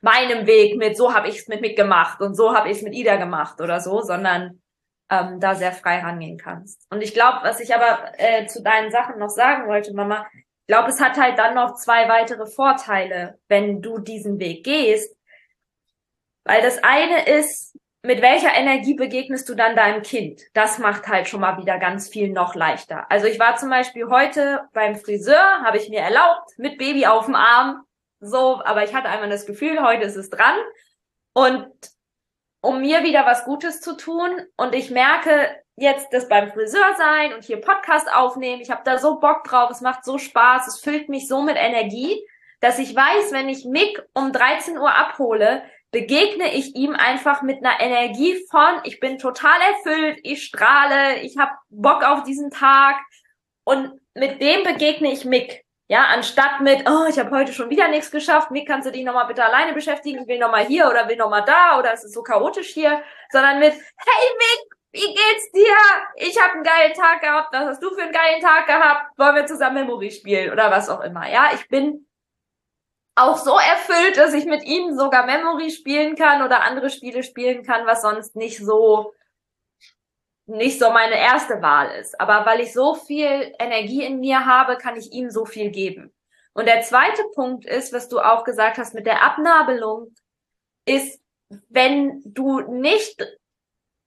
meinem 0.00 0.46
Weg 0.46 0.76
mit, 0.78 0.96
so 0.96 1.14
habe 1.14 1.28
ich 1.28 1.38
es 1.40 1.48
mit 1.48 1.76
gemacht 1.76 2.20
und 2.20 2.34
so 2.34 2.54
habe 2.54 2.70
ich 2.70 2.78
es 2.78 2.82
mit 2.82 2.94
Ida 2.94 3.16
gemacht 3.16 3.60
oder 3.60 3.80
so, 3.80 4.00
sondern 4.00 4.62
ähm, 5.10 5.40
da 5.40 5.54
sehr 5.54 5.72
frei 5.72 5.98
rangehen 5.98 6.38
kannst. 6.38 6.86
Und 6.90 7.02
ich 7.02 7.12
glaube, 7.12 7.40
was 7.42 7.60
ich 7.60 7.74
aber 7.74 8.12
äh, 8.16 8.46
zu 8.46 8.62
deinen 8.62 8.90
Sachen 8.90 9.18
noch 9.18 9.28
sagen 9.28 9.68
wollte, 9.68 9.92
Mama, 9.92 10.26
glaube, 10.70 10.90
es 10.90 11.00
hat 11.00 11.16
halt 11.16 11.36
dann 11.36 11.54
noch 11.54 11.74
zwei 11.74 12.08
weitere 12.08 12.46
Vorteile, 12.46 13.40
wenn 13.48 13.82
du 13.82 13.98
diesen 13.98 14.38
Weg 14.38 14.62
gehst. 14.62 15.16
Weil 16.44 16.62
das 16.62 16.78
eine 16.84 17.26
ist, 17.26 17.76
mit 18.04 18.22
welcher 18.22 18.54
Energie 18.54 18.94
begegnest 18.94 19.48
du 19.48 19.56
dann 19.56 19.74
deinem 19.74 20.02
Kind? 20.02 20.42
Das 20.54 20.78
macht 20.78 21.08
halt 21.08 21.28
schon 21.28 21.40
mal 21.40 21.58
wieder 21.58 21.78
ganz 21.78 22.08
viel 22.08 22.30
noch 22.30 22.54
leichter. 22.54 23.10
Also 23.10 23.26
ich 23.26 23.40
war 23.40 23.56
zum 23.56 23.68
Beispiel 23.68 24.08
heute 24.10 24.60
beim 24.72 24.94
Friseur, 24.94 25.60
habe 25.64 25.76
ich 25.76 25.88
mir 25.88 26.02
erlaubt, 26.02 26.56
mit 26.56 26.78
Baby 26.78 27.04
auf 27.04 27.26
dem 27.26 27.34
Arm, 27.34 27.82
so, 28.20 28.62
aber 28.64 28.84
ich 28.84 28.94
hatte 28.94 29.08
einmal 29.08 29.28
das 29.28 29.46
Gefühl, 29.46 29.82
heute 29.82 30.04
ist 30.04 30.16
es 30.16 30.30
dran. 30.30 30.56
Und 31.32 31.66
um 32.60 32.80
mir 32.80 33.02
wieder 33.02 33.26
was 33.26 33.44
Gutes 33.44 33.80
zu 33.80 33.96
tun 33.96 34.40
und 34.56 34.72
ich 34.76 34.92
merke, 34.92 35.50
jetzt 35.80 36.12
das 36.12 36.28
beim 36.28 36.52
Friseur 36.52 36.94
sein 36.96 37.34
und 37.34 37.44
hier 37.44 37.60
Podcast 37.60 38.12
aufnehmen. 38.12 38.60
Ich 38.60 38.70
habe 38.70 38.82
da 38.84 38.98
so 38.98 39.18
Bock 39.18 39.44
drauf, 39.44 39.70
es 39.70 39.80
macht 39.80 40.04
so 40.04 40.18
Spaß, 40.18 40.68
es 40.68 40.80
füllt 40.80 41.08
mich 41.08 41.26
so 41.26 41.42
mit 41.42 41.56
Energie, 41.56 42.22
dass 42.60 42.78
ich 42.78 42.94
weiß, 42.94 43.32
wenn 43.32 43.48
ich 43.48 43.64
Mick 43.64 44.02
um 44.12 44.32
13 44.32 44.76
Uhr 44.76 44.94
abhole, 44.94 45.62
begegne 45.90 46.54
ich 46.54 46.76
ihm 46.76 46.94
einfach 46.94 47.42
mit 47.42 47.64
einer 47.64 47.80
Energie 47.80 48.36
von, 48.50 48.80
ich 48.84 49.00
bin 49.00 49.18
total 49.18 49.58
erfüllt, 49.60 50.20
ich 50.22 50.44
strahle, 50.44 51.20
ich 51.22 51.38
habe 51.38 51.52
Bock 51.70 52.04
auf 52.04 52.22
diesen 52.22 52.50
Tag 52.50 52.96
und 53.64 53.98
mit 54.14 54.40
dem 54.40 54.62
begegne 54.62 55.12
ich 55.12 55.24
Mick. 55.24 55.64
Ja, 55.88 56.04
anstatt 56.04 56.60
mit, 56.60 56.88
oh, 56.88 57.06
ich 57.08 57.18
habe 57.18 57.32
heute 57.32 57.52
schon 57.52 57.70
wieder 57.70 57.88
nichts 57.88 58.12
geschafft, 58.12 58.52
Mick, 58.52 58.68
kannst 58.68 58.86
du 58.86 58.92
dich 58.92 59.02
nochmal 59.02 59.26
bitte 59.26 59.44
alleine 59.44 59.72
beschäftigen, 59.72 60.22
ich 60.22 60.28
will 60.28 60.38
nochmal 60.38 60.64
hier 60.64 60.88
oder 60.88 61.08
will 61.08 61.16
nochmal 61.16 61.44
da 61.44 61.78
oder 61.80 61.92
es 61.92 62.04
ist 62.04 62.14
so 62.14 62.22
chaotisch 62.22 62.68
hier, 62.68 63.02
sondern 63.32 63.58
mit, 63.58 63.72
hey 63.72 64.28
Mick, 64.38 64.79
wie 64.92 65.06
geht's 65.06 65.52
dir? 65.52 65.76
Ich 66.16 66.40
habe 66.40 66.54
einen 66.54 66.64
geilen 66.64 66.94
Tag 66.94 67.20
gehabt, 67.20 67.52
was 67.52 67.66
hast 67.66 67.82
du 67.82 67.90
für 67.90 68.02
einen 68.02 68.12
geilen 68.12 68.40
Tag 68.40 68.66
gehabt, 68.66 69.18
wollen 69.18 69.36
wir 69.36 69.46
zusammen 69.46 69.86
Memory 69.86 70.10
spielen 70.10 70.52
oder 70.52 70.70
was 70.70 70.88
auch 70.88 71.00
immer. 71.00 71.30
Ja, 71.30 71.50
ich 71.54 71.68
bin 71.68 72.06
auch 73.14 73.36
so 73.36 73.56
erfüllt, 73.56 74.16
dass 74.16 74.34
ich 74.34 74.46
mit 74.46 74.64
ihnen 74.64 74.96
sogar 74.96 75.26
Memory 75.26 75.70
spielen 75.70 76.16
kann 76.16 76.42
oder 76.42 76.62
andere 76.62 76.90
Spiele 76.90 77.22
spielen 77.22 77.64
kann, 77.64 77.86
was 77.86 78.02
sonst 78.02 78.34
nicht 78.34 78.58
so 78.58 79.12
nicht 80.46 80.80
so 80.80 80.90
meine 80.90 81.16
erste 81.16 81.62
Wahl 81.62 81.92
ist. 82.00 82.20
Aber 82.20 82.44
weil 82.44 82.60
ich 82.60 82.72
so 82.72 82.94
viel 82.94 83.54
Energie 83.58 84.04
in 84.04 84.18
mir 84.18 84.46
habe, 84.46 84.76
kann 84.76 84.96
ich 84.96 85.12
ihm 85.12 85.30
so 85.30 85.44
viel 85.44 85.70
geben. 85.70 86.12
Und 86.52 86.66
der 86.66 86.82
zweite 86.82 87.22
Punkt 87.34 87.64
ist, 87.64 87.92
was 87.92 88.08
du 88.08 88.18
auch 88.18 88.42
gesagt 88.42 88.78
hast 88.78 88.94
mit 88.94 89.06
der 89.06 89.22
Abnabelung, 89.22 90.12
ist, 90.86 91.22
wenn 91.68 92.20
du 92.24 92.60
nicht 92.60 93.24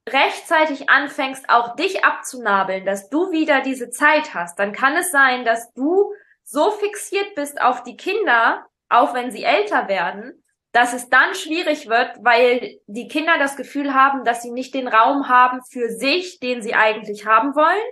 rechtzeitig 0.09 0.89
anfängst, 0.89 1.49
auch 1.49 1.75
dich 1.75 2.03
abzunabeln, 2.03 2.85
dass 2.85 3.09
du 3.09 3.31
wieder 3.31 3.61
diese 3.61 3.89
Zeit 3.89 4.33
hast, 4.33 4.59
dann 4.59 4.73
kann 4.73 4.95
es 4.97 5.11
sein, 5.11 5.45
dass 5.45 5.73
du 5.73 6.13
so 6.43 6.71
fixiert 6.71 7.35
bist 7.35 7.61
auf 7.61 7.83
die 7.83 7.95
Kinder, 7.95 8.65
auch 8.89 9.13
wenn 9.13 9.31
sie 9.31 9.43
älter 9.43 9.87
werden, 9.87 10.43
dass 10.73 10.93
es 10.93 11.09
dann 11.09 11.35
schwierig 11.35 11.87
wird, 11.87 12.17
weil 12.21 12.79
die 12.87 13.07
Kinder 13.07 13.37
das 13.37 13.55
Gefühl 13.55 13.93
haben, 13.93 14.25
dass 14.25 14.41
sie 14.41 14.51
nicht 14.51 14.73
den 14.73 14.87
Raum 14.87 15.29
haben 15.29 15.61
für 15.63 15.89
sich, 15.89 16.39
den 16.39 16.61
sie 16.61 16.73
eigentlich 16.73 17.25
haben 17.25 17.55
wollen. 17.55 17.85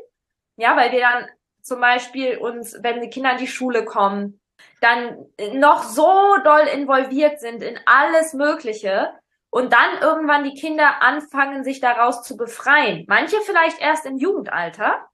Ja, 0.58 0.76
weil 0.76 0.92
wir 0.92 1.00
dann 1.00 1.28
zum 1.62 1.80
Beispiel 1.80 2.38
uns, 2.38 2.78
wenn 2.82 3.02
die 3.02 3.10
Kinder 3.10 3.34
in 3.34 3.38
die 3.38 3.48
Schule 3.48 3.86
kommen, 3.86 4.42
dann 4.82 5.28
noch 5.54 5.84
so 5.84 6.36
doll 6.44 6.68
involviert 6.74 7.40
sind 7.40 7.64
in 7.64 7.80
alles 7.86 8.34
Mögliche 8.34 9.14
und 9.52 9.74
dann 9.74 10.02
irgendwann 10.02 10.44
die 10.44 10.60
Kinder 10.60 11.02
anfangen, 11.02 11.64
sich 11.64 11.80
daraus 11.80 12.24
zu 12.24 12.38
befreien. 12.38 13.06
Manche 13.08 13.38
vielleicht 13.42 13.80
erst 13.80 14.06
im 14.06 14.18
Jugendalter, 14.18 15.08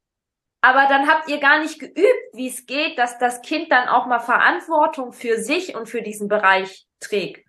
aber 0.62 0.88
dann 0.88 1.08
habt 1.08 1.28
ihr 1.28 1.39
gar 1.39 1.60
nicht 1.60 1.80
geübt, 1.80 2.34
wie 2.34 2.47
es 2.47 2.65
geht, 2.65 2.97
dass 2.97 3.17
das 3.19 3.41
Kind 3.41 3.71
dann 3.71 3.88
auch 3.88 4.06
mal 4.06 4.19
Verantwortung 4.19 5.12
für 5.12 5.38
sich 5.38 5.76
und 5.76 5.88
für 5.88 6.02
diesen 6.02 6.28
Bereich 6.28 6.88
trägt. 7.00 7.45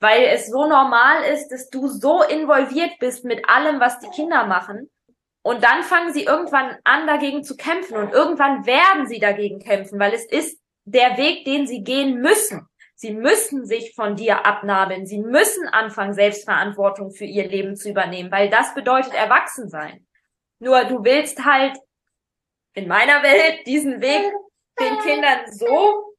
Weil 0.00 0.24
es 0.24 0.48
so 0.48 0.66
normal 0.66 1.24
ist, 1.24 1.48
dass 1.48 1.70
du 1.70 1.88
so 1.88 2.22
involviert 2.22 2.98
bist 3.00 3.24
mit 3.24 3.48
allem, 3.48 3.80
was 3.80 3.98
die 3.98 4.10
Kinder 4.10 4.46
machen. 4.46 4.90
Und 5.42 5.64
dann 5.64 5.82
fangen 5.82 6.12
sie 6.12 6.24
irgendwann 6.24 6.76
an, 6.84 7.06
dagegen 7.06 7.42
zu 7.42 7.56
kämpfen. 7.56 7.96
Und 7.96 8.12
irgendwann 8.12 8.64
werden 8.66 9.06
sie 9.06 9.18
dagegen 9.18 9.58
kämpfen, 9.58 9.98
weil 9.98 10.12
es 10.12 10.24
ist 10.24 10.60
der 10.84 11.16
Weg, 11.16 11.44
den 11.44 11.66
sie 11.66 11.82
gehen 11.82 12.20
müssen. 12.20 12.67
Sie 13.00 13.12
müssen 13.12 13.64
sich 13.64 13.94
von 13.94 14.16
dir 14.16 14.44
abnabeln. 14.44 15.06
Sie 15.06 15.18
müssen 15.20 15.68
anfangen, 15.68 16.14
Selbstverantwortung 16.14 17.12
für 17.12 17.26
ihr 17.26 17.46
Leben 17.46 17.76
zu 17.76 17.90
übernehmen, 17.90 18.32
weil 18.32 18.50
das 18.50 18.74
bedeutet 18.74 19.14
Erwachsensein. 19.14 20.04
Nur 20.58 20.84
du 20.84 21.04
willst 21.04 21.44
halt 21.44 21.78
in 22.72 22.88
meiner 22.88 23.22
Welt 23.22 23.64
diesen 23.68 24.00
Weg 24.00 24.32
den 24.80 24.98
Kindern 24.98 25.38
so, 25.52 26.16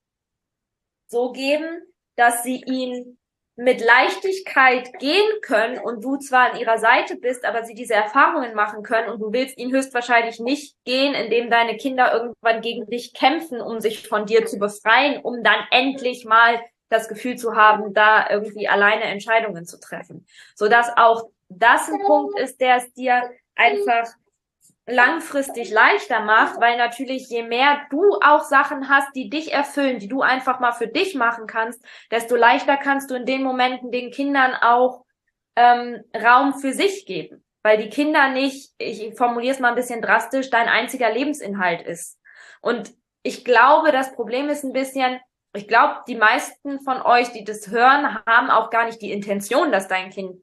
so 1.08 1.34
geben, 1.34 1.82
dass 2.16 2.44
sie 2.44 2.64
ihn 2.66 3.19
mit 3.60 3.82
Leichtigkeit 3.82 4.98
gehen 5.00 5.30
können 5.42 5.80
und 5.80 6.02
du 6.02 6.16
zwar 6.16 6.52
an 6.52 6.60
ihrer 6.60 6.78
Seite 6.78 7.18
bist, 7.18 7.44
aber 7.44 7.66
sie 7.66 7.74
diese 7.74 7.94
Erfahrungen 7.94 8.56
machen 8.56 8.84
können 8.84 9.10
und 9.10 9.20
du 9.20 9.34
willst 9.34 9.58
ihn 9.58 9.74
höchstwahrscheinlich 9.74 10.40
nicht 10.40 10.78
gehen, 10.86 11.14
indem 11.14 11.50
deine 11.50 11.76
Kinder 11.76 12.14
irgendwann 12.14 12.62
gegen 12.62 12.90
dich 12.90 13.14
kämpfen, 13.14 13.60
um 13.60 13.82
sich 13.82 14.08
von 14.08 14.26
dir 14.26 14.46
zu 14.46 14.60
befreien, 14.60 15.20
um 15.22 15.44
dann 15.44 15.60
endlich 15.72 16.24
mal 16.24 16.62
das 16.88 17.10
Gefühl 17.10 17.36
zu 17.36 17.58
haben, 17.58 17.94
da 17.94 18.30
irgendwie 18.30 18.70
alleine 18.70 19.04
Entscheidungen 19.04 19.66
zu 19.66 19.78
treffen. 19.78 20.26
So 20.56 20.70
dass 20.70 20.96
auch 20.96 21.30
das 21.50 21.90
ein 21.90 22.00
Punkt 22.08 22.40
ist, 22.40 22.62
der 22.62 22.78
es 22.78 22.94
dir 22.94 23.30
einfach 23.56 24.06
langfristig 24.90 25.72
leichter 25.72 26.22
macht, 26.22 26.60
weil 26.60 26.78
natürlich 26.78 27.30
je 27.30 27.44
mehr 27.44 27.82
du 27.90 28.20
auch 28.24 28.44
Sachen 28.44 28.90
hast, 28.90 29.16
die 29.16 29.30
dich 29.30 29.54
erfüllen, 29.54 30.00
die 30.00 30.08
du 30.08 30.22
einfach 30.22 30.60
mal 30.60 30.72
für 30.72 30.88
dich 30.88 31.16
machen 31.16 31.48
kannst, 31.48 31.84
desto 32.12 32.36
leichter 32.36 32.78
kannst 32.78 33.10
du 33.12 33.16
in 33.16 33.26
den 33.26 33.44
Momenten 33.44 33.92
den 33.92 34.12
Kindern 34.12 34.54
auch 34.56 35.06
ähm, 35.56 36.04
Raum 36.16 36.54
für 36.54 36.74
sich 36.74 37.06
geben. 37.06 37.44
Weil 37.62 37.78
die 37.78 37.90
Kinder 37.90 38.30
nicht, 38.30 38.72
ich 38.78 39.16
formuliere 39.18 39.54
es 39.54 39.60
mal 39.60 39.70
ein 39.70 39.76
bisschen 39.76 40.02
drastisch, 40.02 40.50
dein 40.50 40.68
einziger 40.68 41.12
Lebensinhalt 41.12 41.82
ist. 41.82 42.18
Und 42.62 42.94
ich 43.22 43.44
glaube, 43.44 43.92
das 43.92 44.14
Problem 44.14 44.50
ist 44.50 44.64
ein 44.64 44.74
bisschen, 44.74 45.20
ich 45.54 45.68
glaube, 45.68 46.04
die 46.08 46.16
meisten 46.16 46.80
von 46.80 47.02
euch, 47.02 47.32
die 47.32 47.44
das 47.44 47.68
hören, 47.68 48.24
haben 48.26 48.50
auch 48.50 48.70
gar 48.70 48.86
nicht 48.86 49.02
die 49.02 49.12
Intention, 49.12 49.72
dass 49.72 49.88
dein 49.88 50.10
Kind 50.10 50.42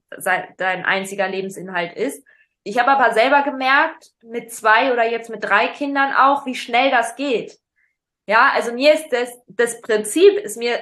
dein 0.59 0.85
einziger 0.85 1.29
Lebensinhalt 1.29 1.97
ist, 1.97 2.23
ich 2.67 2.81
habe 2.81 2.91
aber 2.91 3.15
selber 3.15 3.43
gemerkt, 3.43 4.11
mit 4.23 4.53
zwei 4.53 4.93
oder 4.93 5.09
jetzt 5.09 5.31
mit 5.31 5.45
drei 5.45 5.69
Kindern 5.69 6.13
auch, 6.13 6.47
wie 6.47 6.57
schnell 6.57 6.91
das 6.91 7.15
geht. 7.15 7.61
Ja, 8.27 8.51
also 8.55 8.73
mir 8.73 8.93
ist 8.93 9.09
das, 9.11 9.31
das 9.47 9.81
Prinzip 9.81 10.37
ist 10.39 10.57
mir 10.57 10.81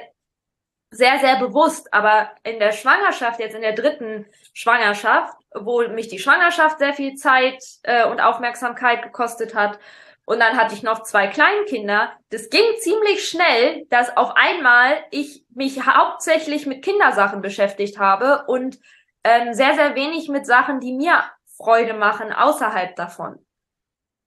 sehr, 0.90 1.18
sehr 1.18 1.37
bewusst, 1.37 1.92
aber 1.92 2.31
in 2.42 2.59
der 2.59 2.73
Schwangerschaft, 2.73 3.38
jetzt 3.38 3.55
in 3.55 3.61
der 3.61 3.75
dritten 3.75 4.25
Schwangerschaft, 4.55 5.35
wo 5.55 5.87
mich 5.88 6.09
die 6.09 6.18
Schwangerschaft 6.18 6.79
sehr 6.79 6.94
viel 6.94 7.16
Zeit 7.16 7.62
äh, 7.83 8.07
und 8.07 8.20
Aufmerksamkeit 8.20 9.03
gekostet 9.03 9.55
hat, 9.55 9.79
und 10.27 10.40
dann 10.40 10.57
hatte 10.57 10.75
ich 10.75 10.83
noch 10.83 11.03
zwei 11.03 11.27
Kleinkinder. 11.27 12.11
Das 12.31 12.49
ging 12.49 12.64
ziemlich 12.79 13.29
schnell, 13.29 13.85
dass 13.90 14.16
auf 14.16 14.33
einmal 14.37 15.05
ich 15.11 15.44
mich 15.55 15.85
hauptsächlich 15.85 16.64
mit 16.64 16.83
Kindersachen 16.83 17.42
beschäftigt 17.42 17.99
habe 17.99 18.44
und 18.47 18.79
ähm, 19.23 19.53
sehr, 19.53 19.75
sehr 19.75 19.94
wenig 19.94 20.31
mit 20.31 20.47
Sachen, 20.47 20.81
die 20.81 20.94
mir 20.94 21.23
Freude 21.56 21.94
machen 21.94 22.32
außerhalb 22.32 22.96
davon. 22.96 23.44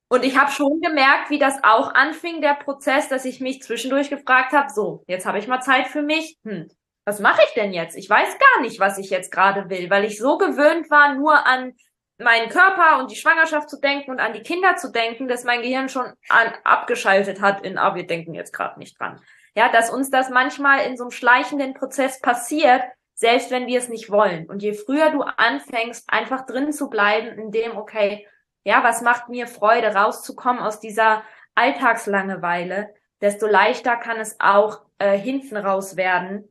Und 0.10 0.24
ich 0.24 0.38
habe 0.38 0.52
schon 0.52 0.80
gemerkt, 0.80 1.30
wie 1.30 1.40
das 1.40 1.64
auch 1.64 1.94
anfing, 1.94 2.42
der 2.42 2.54
Prozess, 2.54 3.10
dass 3.10 3.26
ich 3.26 3.42
mich 3.42 3.62
zwischendurch 3.62 4.10
gefragt 4.10 4.54
habe, 4.54 4.70
so, 4.70 5.04
jetzt 5.08 5.26
habe 5.26 5.38
ich 5.38 5.48
mal 5.48 5.60
Zeit 5.60 5.88
für 5.88 6.02
mich. 6.02 6.38
Hm, 6.46 6.70
was 7.06 7.20
mache 7.20 7.42
ich 7.46 7.54
denn 7.54 7.74
jetzt? 7.74 7.98
Ich 7.98 8.10
weiß 8.10 8.38
gar 8.38 8.62
nicht, 8.62 8.80
was 8.80 8.98
ich 8.98 9.10
jetzt 9.10 9.32
gerade 9.32 9.70
will, 9.70 9.90
weil 9.90 10.06
ich 10.06 10.18
so 10.18 10.38
gewöhnt 10.38 10.90
war, 10.90 11.14
nur 11.16 11.46
an 11.46 11.74
meinen 12.20 12.50
Körper 12.50 13.00
und 13.00 13.12
die 13.12 13.16
Schwangerschaft 13.16 13.70
zu 13.70 13.80
denken 13.80 14.12
und 14.12 14.20
an 14.20 14.34
die 14.34 14.42
Kinder 14.42 14.76
zu 14.76 14.92
denken, 14.92 15.28
dass 15.28 15.44
mein 15.44 15.62
Gehirn 15.62 15.90
schon 15.90 16.06
an, 16.30 16.54
abgeschaltet 16.64 17.42
hat 17.42 17.62
in, 17.62 17.78
ah, 17.78 17.94
wir 17.96 18.08
denken 18.08 18.34
jetzt 18.34 18.54
gerade 18.54 18.80
nicht 18.80 19.00
dran. 19.00 19.22
Ja, 19.56 19.70
dass 19.70 19.90
uns 19.90 20.10
das 20.10 20.30
manchmal 20.30 20.86
in 20.86 20.98
so 20.98 21.04
einem 21.04 21.12
schleichenden 21.12 21.74
Prozess 21.74 22.20
passiert, 22.22 22.84
selbst 23.18 23.50
wenn 23.50 23.66
wir 23.66 23.80
es 23.80 23.90
nicht 23.90 24.12
wollen. 24.12 24.48
Und 24.48 24.62
je 24.62 24.74
früher 24.74 25.10
du 25.10 25.24
anfängst, 25.24 26.06
einfach 26.08 26.46
drin 26.46 26.72
zu 26.72 26.88
bleiben, 26.88 27.38
in 27.40 27.52
dem, 27.52 27.76
okay, 27.76 28.28
ja, 28.64 28.84
was 28.84 29.02
macht 29.02 29.28
mir 29.28 29.48
Freude, 29.48 29.96
rauszukommen 29.96 30.62
aus 30.62 30.80
dieser 30.80 31.24
Alltagslangeweile, 31.56 32.94
desto 33.20 33.48
leichter 33.48 33.96
kann 33.96 34.18
es 34.18 34.36
auch 34.40 34.82
äh, 35.00 35.18
hinten 35.18 35.58
raus 35.58 35.98
werden, 35.98 36.48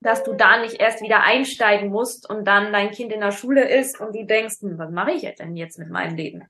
dass 0.00 0.22
du 0.22 0.34
da 0.34 0.60
nicht 0.60 0.80
erst 0.80 1.02
wieder 1.02 1.24
einsteigen 1.24 1.90
musst 1.90 2.30
und 2.30 2.44
dann 2.44 2.72
dein 2.72 2.92
Kind 2.92 3.12
in 3.12 3.20
der 3.20 3.32
Schule 3.32 3.68
ist 3.68 4.00
und 4.00 4.14
du 4.14 4.24
denkst, 4.24 4.60
hm, 4.60 4.78
was 4.78 4.90
mache 4.92 5.10
ich 5.10 5.22
denn 5.34 5.56
jetzt 5.56 5.78
mit 5.78 5.90
meinem 5.90 6.14
Leben? 6.14 6.44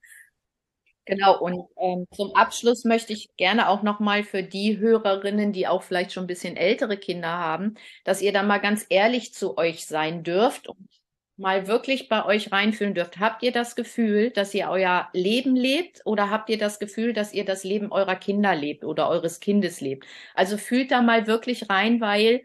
Genau, 1.09 1.39
und 1.39 1.69
ähm, 1.79 2.07
zum 2.13 2.35
Abschluss 2.35 2.85
möchte 2.85 3.13
ich 3.13 3.29
gerne 3.37 3.69
auch 3.69 3.83
nochmal 3.85 4.25
für 4.25 4.43
die 4.43 4.79
Hörerinnen, 4.79 5.53
die 5.53 5.69
auch 5.69 5.85
vielleicht 5.85 6.13
schon 6.13 6.25
ein 6.25 6.27
bisschen 6.27 6.57
ältere 6.57 6.97
Kinder 6.97 7.29
haben, 7.29 7.75
dass 8.05 8.23
ihr 8.23 8.33
da 8.33 8.43
mal 8.43 8.59
ganz 8.59 8.87
ehrlich 8.89 9.33
zu 9.33 9.57
euch 9.57 9.87
sein 9.87 10.25
dürft 10.25 10.69
und 10.69 10.89
mal 11.37 11.69
wirklich 11.69 12.09
bei 12.09 12.25
euch 12.25 12.51
reinfühlen 12.51 12.95
dürft. 12.95 13.21
Habt 13.21 13.43
ihr 13.45 13.53
das 13.53 13.77
Gefühl, 13.77 14.31
dass 14.31 14.53
ihr 14.55 14.69
euer 14.69 15.09
Leben 15.13 15.55
lebt 15.55 16.01
oder 16.07 16.29
habt 16.31 16.51
ihr 16.51 16.59
das 16.59 16.81
Gefühl, 16.81 17.13
dass 17.13 17.33
ihr 17.33 17.45
das 17.45 17.63
Leben 17.63 17.93
eurer 17.93 18.17
Kinder 18.17 18.55
lebt 18.57 18.83
oder 18.85 19.09
eures 19.09 19.39
Kindes 19.39 19.81
lebt? 19.81 20.07
Also 20.35 20.57
fühlt 20.59 20.91
da 20.91 21.03
mal 21.03 21.29
wirklich 21.29 21.71
rein, 21.71 22.01
weil 22.01 22.43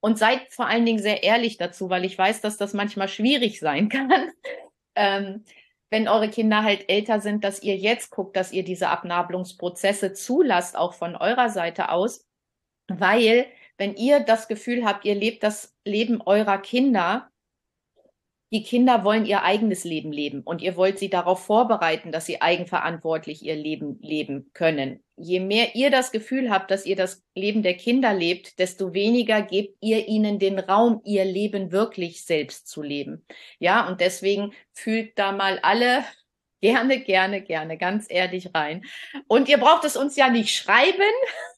und 0.00 0.18
seid 0.18 0.42
vor 0.52 0.66
allen 0.68 0.86
Dingen 0.86 1.00
sehr 1.02 1.22
ehrlich 1.22 1.56
dazu, 1.58 1.90
weil 1.90 2.04
ich 2.04 2.18
weiß, 2.18 2.40
dass 2.42 2.58
das 2.58 2.74
manchmal 2.74 3.08
schwierig 3.08 3.60
sein 3.60 3.88
kann. 3.90 4.12
ähm, 4.94 5.44
wenn 5.94 6.08
eure 6.08 6.28
Kinder 6.28 6.64
halt 6.64 6.90
älter 6.90 7.20
sind, 7.20 7.44
dass 7.44 7.62
ihr 7.62 7.76
jetzt 7.76 8.10
guckt, 8.10 8.36
dass 8.36 8.50
ihr 8.50 8.64
diese 8.64 8.88
Abnabelungsprozesse 8.88 10.12
zulasst, 10.12 10.76
auch 10.76 10.92
von 10.92 11.14
eurer 11.14 11.50
Seite 11.50 11.90
aus, 11.90 12.26
weil 12.88 13.46
wenn 13.78 13.94
ihr 13.94 14.18
das 14.18 14.48
Gefühl 14.48 14.84
habt, 14.84 15.04
ihr 15.04 15.14
lebt 15.14 15.44
das 15.44 15.72
Leben 15.84 16.20
eurer 16.20 16.58
Kinder, 16.58 17.30
die 18.52 18.64
Kinder 18.64 19.04
wollen 19.04 19.24
ihr 19.24 19.44
eigenes 19.44 19.84
Leben 19.84 20.10
leben 20.10 20.40
und 20.40 20.62
ihr 20.62 20.74
wollt 20.74 20.98
sie 20.98 21.10
darauf 21.10 21.44
vorbereiten, 21.44 22.10
dass 22.10 22.26
sie 22.26 22.42
eigenverantwortlich 22.42 23.44
ihr 23.44 23.54
Leben 23.54 24.00
leben 24.00 24.50
können. 24.52 25.03
Je 25.16 25.38
mehr 25.38 25.74
ihr 25.74 25.90
das 25.90 26.10
Gefühl 26.10 26.50
habt, 26.50 26.70
dass 26.70 26.86
ihr 26.86 26.96
das 26.96 27.22
Leben 27.34 27.62
der 27.62 27.74
Kinder 27.76 28.12
lebt, 28.12 28.58
desto 28.58 28.94
weniger 28.94 29.42
gebt 29.42 29.76
ihr 29.80 30.08
ihnen 30.08 30.40
den 30.40 30.58
Raum, 30.58 31.00
ihr 31.04 31.24
Leben 31.24 31.70
wirklich 31.70 32.24
selbst 32.24 32.66
zu 32.66 32.82
leben. 32.82 33.24
Ja, 33.58 33.86
und 33.86 34.00
deswegen 34.00 34.52
fühlt 34.72 35.18
da 35.18 35.30
mal 35.32 35.60
alle 35.62 36.04
gerne, 36.60 37.00
gerne, 37.00 37.42
gerne, 37.42 37.78
ganz 37.78 38.06
ehrlich 38.08 38.50
rein. 38.54 38.84
Und 39.28 39.48
ihr 39.48 39.58
braucht 39.58 39.84
es 39.84 39.96
uns 39.96 40.16
ja 40.16 40.28
nicht 40.28 40.54
schreiben, 40.54 41.12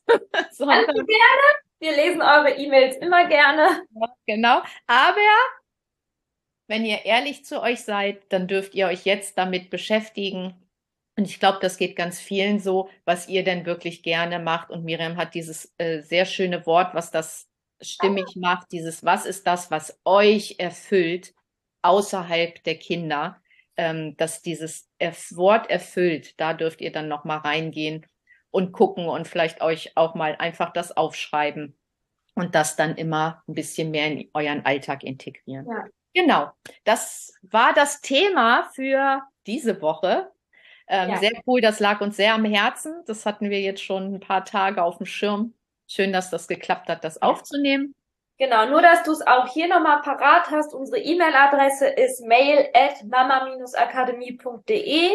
sondern 0.52 0.84
gerne. 0.84 1.46
Wir 1.78 1.94
lesen 1.94 2.22
eure 2.22 2.56
E-Mails 2.56 2.96
immer 2.96 3.26
gerne. 3.26 3.82
Ja, 3.94 4.14
genau. 4.26 4.62
Aber 4.86 5.20
wenn 6.68 6.84
ihr 6.84 7.04
ehrlich 7.04 7.44
zu 7.44 7.62
euch 7.62 7.82
seid, 7.82 8.32
dann 8.32 8.48
dürft 8.48 8.74
ihr 8.74 8.86
euch 8.88 9.04
jetzt 9.04 9.38
damit 9.38 9.70
beschäftigen, 9.70 10.54
Und 11.16 11.24
ich 11.24 11.40
glaube, 11.40 11.58
das 11.62 11.78
geht 11.78 11.96
ganz 11.96 12.20
vielen 12.20 12.60
so, 12.60 12.90
was 13.04 13.28
ihr 13.28 13.42
denn 13.42 13.64
wirklich 13.64 14.02
gerne 14.02 14.38
macht. 14.38 14.70
Und 14.70 14.84
Miriam 14.84 15.16
hat 15.16 15.34
dieses 15.34 15.72
äh, 15.78 16.02
sehr 16.02 16.26
schöne 16.26 16.66
Wort, 16.66 16.94
was 16.94 17.10
das 17.10 17.48
stimmig 17.80 18.36
macht, 18.36 18.70
dieses, 18.72 19.04
was 19.04 19.26
ist 19.26 19.46
das, 19.46 19.70
was 19.70 19.98
euch 20.04 20.56
erfüllt 20.58 21.34
außerhalb 21.82 22.62
der 22.64 22.78
Kinder, 22.78 23.40
ähm, 23.76 24.16
dass 24.16 24.42
dieses 24.42 24.88
Wort 25.30 25.70
erfüllt, 25.70 26.38
da 26.40 26.54
dürft 26.54 26.80
ihr 26.80 26.92
dann 26.92 27.08
nochmal 27.08 27.38
reingehen 27.38 28.06
und 28.50 28.72
gucken 28.72 29.08
und 29.08 29.28
vielleicht 29.28 29.60
euch 29.60 29.96
auch 29.96 30.14
mal 30.14 30.36
einfach 30.36 30.72
das 30.72 30.96
aufschreiben 30.96 31.78
und 32.34 32.54
das 32.54 32.76
dann 32.76 32.96
immer 32.96 33.42
ein 33.46 33.54
bisschen 33.54 33.90
mehr 33.90 34.06
in 34.06 34.30
euren 34.34 34.64
Alltag 34.64 35.02
integrieren. 35.02 35.66
Ja. 35.68 35.84
Genau, 36.14 36.50
das 36.84 37.34
war 37.42 37.74
das 37.74 38.00
Thema 38.00 38.70
für 38.74 39.22
diese 39.46 39.82
Woche. 39.82 40.30
Ähm, 40.88 41.10
ja. 41.10 41.16
Sehr 41.16 41.32
cool, 41.46 41.60
das 41.60 41.80
lag 41.80 42.00
uns 42.00 42.16
sehr 42.16 42.34
am 42.34 42.44
Herzen. 42.44 43.02
Das 43.06 43.26
hatten 43.26 43.50
wir 43.50 43.60
jetzt 43.60 43.82
schon 43.82 44.14
ein 44.14 44.20
paar 44.20 44.44
Tage 44.44 44.82
auf 44.82 44.98
dem 44.98 45.06
Schirm. 45.06 45.54
Schön, 45.88 46.12
dass 46.12 46.30
das 46.30 46.48
geklappt 46.48 46.88
hat, 46.88 47.04
das 47.04 47.22
aufzunehmen. 47.22 47.94
Genau, 48.38 48.66
nur 48.66 48.82
dass 48.82 49.02
du 49.02 49.12
es 49.12 49.26
auch 49.26 49.48
hier 49.48 49.66
nochmal 49.66 50.02
parat 50.02 50.50
hast. 50.50 50.74
Unsere 50.74 50.98
E-Mail-Adresse 50.98 51.86
ist 51.86 52.22
mail 52.26 52.68
at 52.74 53.02
mama-akademie.de. 53.04 55.10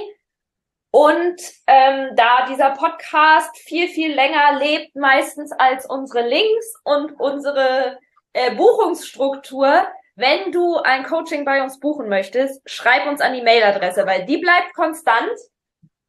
Und 0.94 1.42
ähm, 1.68 2.16
da 2.16 2.48
dieser 2.50 2.72
Podcast 2.72 3.56
viel, 3.60 3.88
viel 3.88 4.14
länger 4.14 4.60
lebt, 4.60 4.94
meistens 4.96 5.54
als 5.54 5.86
unsere 5.86 6.28
Links 6.28 6.74
und 6.84 7.14
unsere 7.20 7.98
äh, 8.34 8.54
Buchungsstruktur, 8.56 9.88
wenn 10.16 10.52
du 10.52 10.78
ein 10.78 11.04
Coaching 11.04 11.46
bei 11.46 11.64
uns 11.64 11.80
buchen 11.80 12.10
möchtest, 12.10 12.62
schreib 12.70 13.08
uns 13.08 13.22
an 13.22 13.34
die 13.34 13.42
Mailadresse, 13.42 14.06
weil 14.06 14.26
die 14.26 14.38
bleibt 14.38 14.74
konstant. 14.74 15.32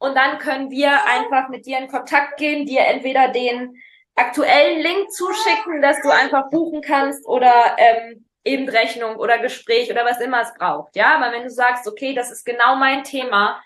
Und 0.03 0.17
dann 0.17 0.41
können 0.41 0.73
wir 0.73 1.07
einfach 1.07 1.49
mit 1.49 1.65
dir 1.65 1.79
in 1.79 1.87
Kontakt 1.87 2.37
gehen, 2.37 2.67
dir 2.67 2.81
entweder 2.81 3.29
den 3.29 3.81
aktuellen 4.17 4.81
Link 4.83 5.13
zuschicken, 5.13 5.81
dass 5.81 6.03
du 6.03 6.11
einfach 6.11 6.51
buchen 6.51 6.83
kannst 6.83 7.25
oder 7.25 7.77
ähm, 7.79 8.27
eben 8.43 8.69
Rechnung 8.69 9.15
oder 9.15 9.39
Gespräch 9.39 9.93
oder 9.93 10.05
was 10.05 10.21
immer 10.21 10.43
es 10.43 10.53
braucht. 10.55 10.97
Ja, 10.97 11.15
aber 11.15 11.31
wenn 11.31 11.45
du 11.45 11.51
sagst, 11.51 11.87
okay, 11.87 12.15
das 12.15 12.33
ist 12.33 12.45
genau 12.45 12.75
mein 12.75 13.05
Thema 13.05 13.63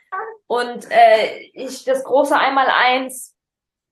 und 0.47 0.87
äh, 0.91 1.39
ich 1.55 1.85
das 1.85 2.05
große 2.05 2.39
Einmal-Eins, 2.39 3.35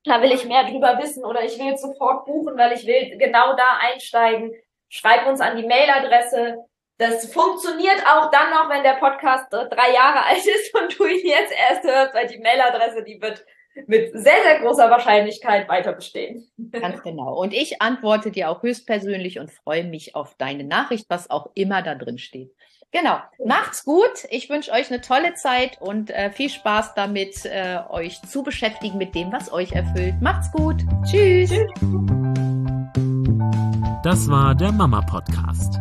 da 0.05 0.21
will 0.21 0.33
ich 0.33 0.45
mehr 0.45 0.65
drüber 0.65 0.99
wissen 0.99 1.25
oder 1.25 1.43
ich 1.45 1.59
will 1.59 1.79
sofort 1.79 2.27
buchen, 2.27 2.59
weil 2.59 2.75
ich 2.75 2.87
will 2.87 3.17
genau 3.17 3.57
da 3.57 3.79
einsteigen, 3.81 4.53
schreib 4.91 5.27
uns 5.27 5.41
an 5.41 5.57
die 5.57 5.67
Mailadresse 5.67 6.59
das 6.99 7.33
funktioniert 7.33 8.03
auch 8.07 8.31
dann 8.31 8.51
noch, 8.51 8.71
wenn 8.71 8.83
der 8.83 8.95
Podcast 8.95 9.53
drei 9.53 9.93
Jahre 9.93 10.25
alt 10.27 10.47
ist 10.47 10.75
und 10.75 10.99
du 10.99 11.07
ihn 11.07 11.27
jetzt 11.27 11.53
erst 11.69 11.85
hörst, 11.85 12.15
weil 12.15 12.27
die 12.29 12.39
Mailadresse, 12.39 13.03
die 13.03 13.21
wird 13.21 13.45
mit 13.87 14.13
sehr, 14.13 14.43
sehr 14.45 14.61
großer 14.61 14.89
Wahrscheinlichkeit 14.89 15.69
weiter 15.69 15.93
bestehen. 15.93 16.49
Ganz 16.71 17.03
genau. 17.03 17.35
Und 17.37 17.53
ich 17.53 17.83
antworte 17.83 18.31
dir 18.31 18.49
auch 18.49 18.63
höchstpersönlich 18.63 19.41
und 19.41 19.51
freue 19.51 19.83
mich 19.83 20.15
auf 20.15 20.37
deine 20.37 20.63
Nachricht, 20.63 21.07
was 21.09 21.29
auch 21.29 21.51
immer 21.55 21.83
da 21.83 21.97
drin 21.97 22.19
steht. 22.19 22.55
Genau. 22.93 23.19
Macht's 23.45 23.85
gut. 23.85 24.29
Ich 24.31 24.49
wünsche 24.49 24.71
euch 24.71 24.93
eine 24.93 25.01
tolle 25.01 25.35
Zeit 25.35 25.81
und 25.81 26.11
äh, 26.11 26.31
viel 26.31 26.49
Spaß 26.49 26.95
damit, 26.95 27.45
äh, 27.45 27.81
euch 27.91 28.23
zu 28.23 28.45
beschäftigen 28.45 28.97
mit 28.97 29.17
dem, 29.17 29.33
was 29.33 29.53
euch 29.53 29.73
erfüllt. 29.73 30.15
Macht's 30.21 30.53
gut. 30.53 30.77
Tschüss. 31.05 31.51
Tschüss. 31.51 31.61
Das 34.05 34.31
war 34.31 34.55
der 34.55 34.71
Mama 34.71 35.01
Podcast 35.01 35.81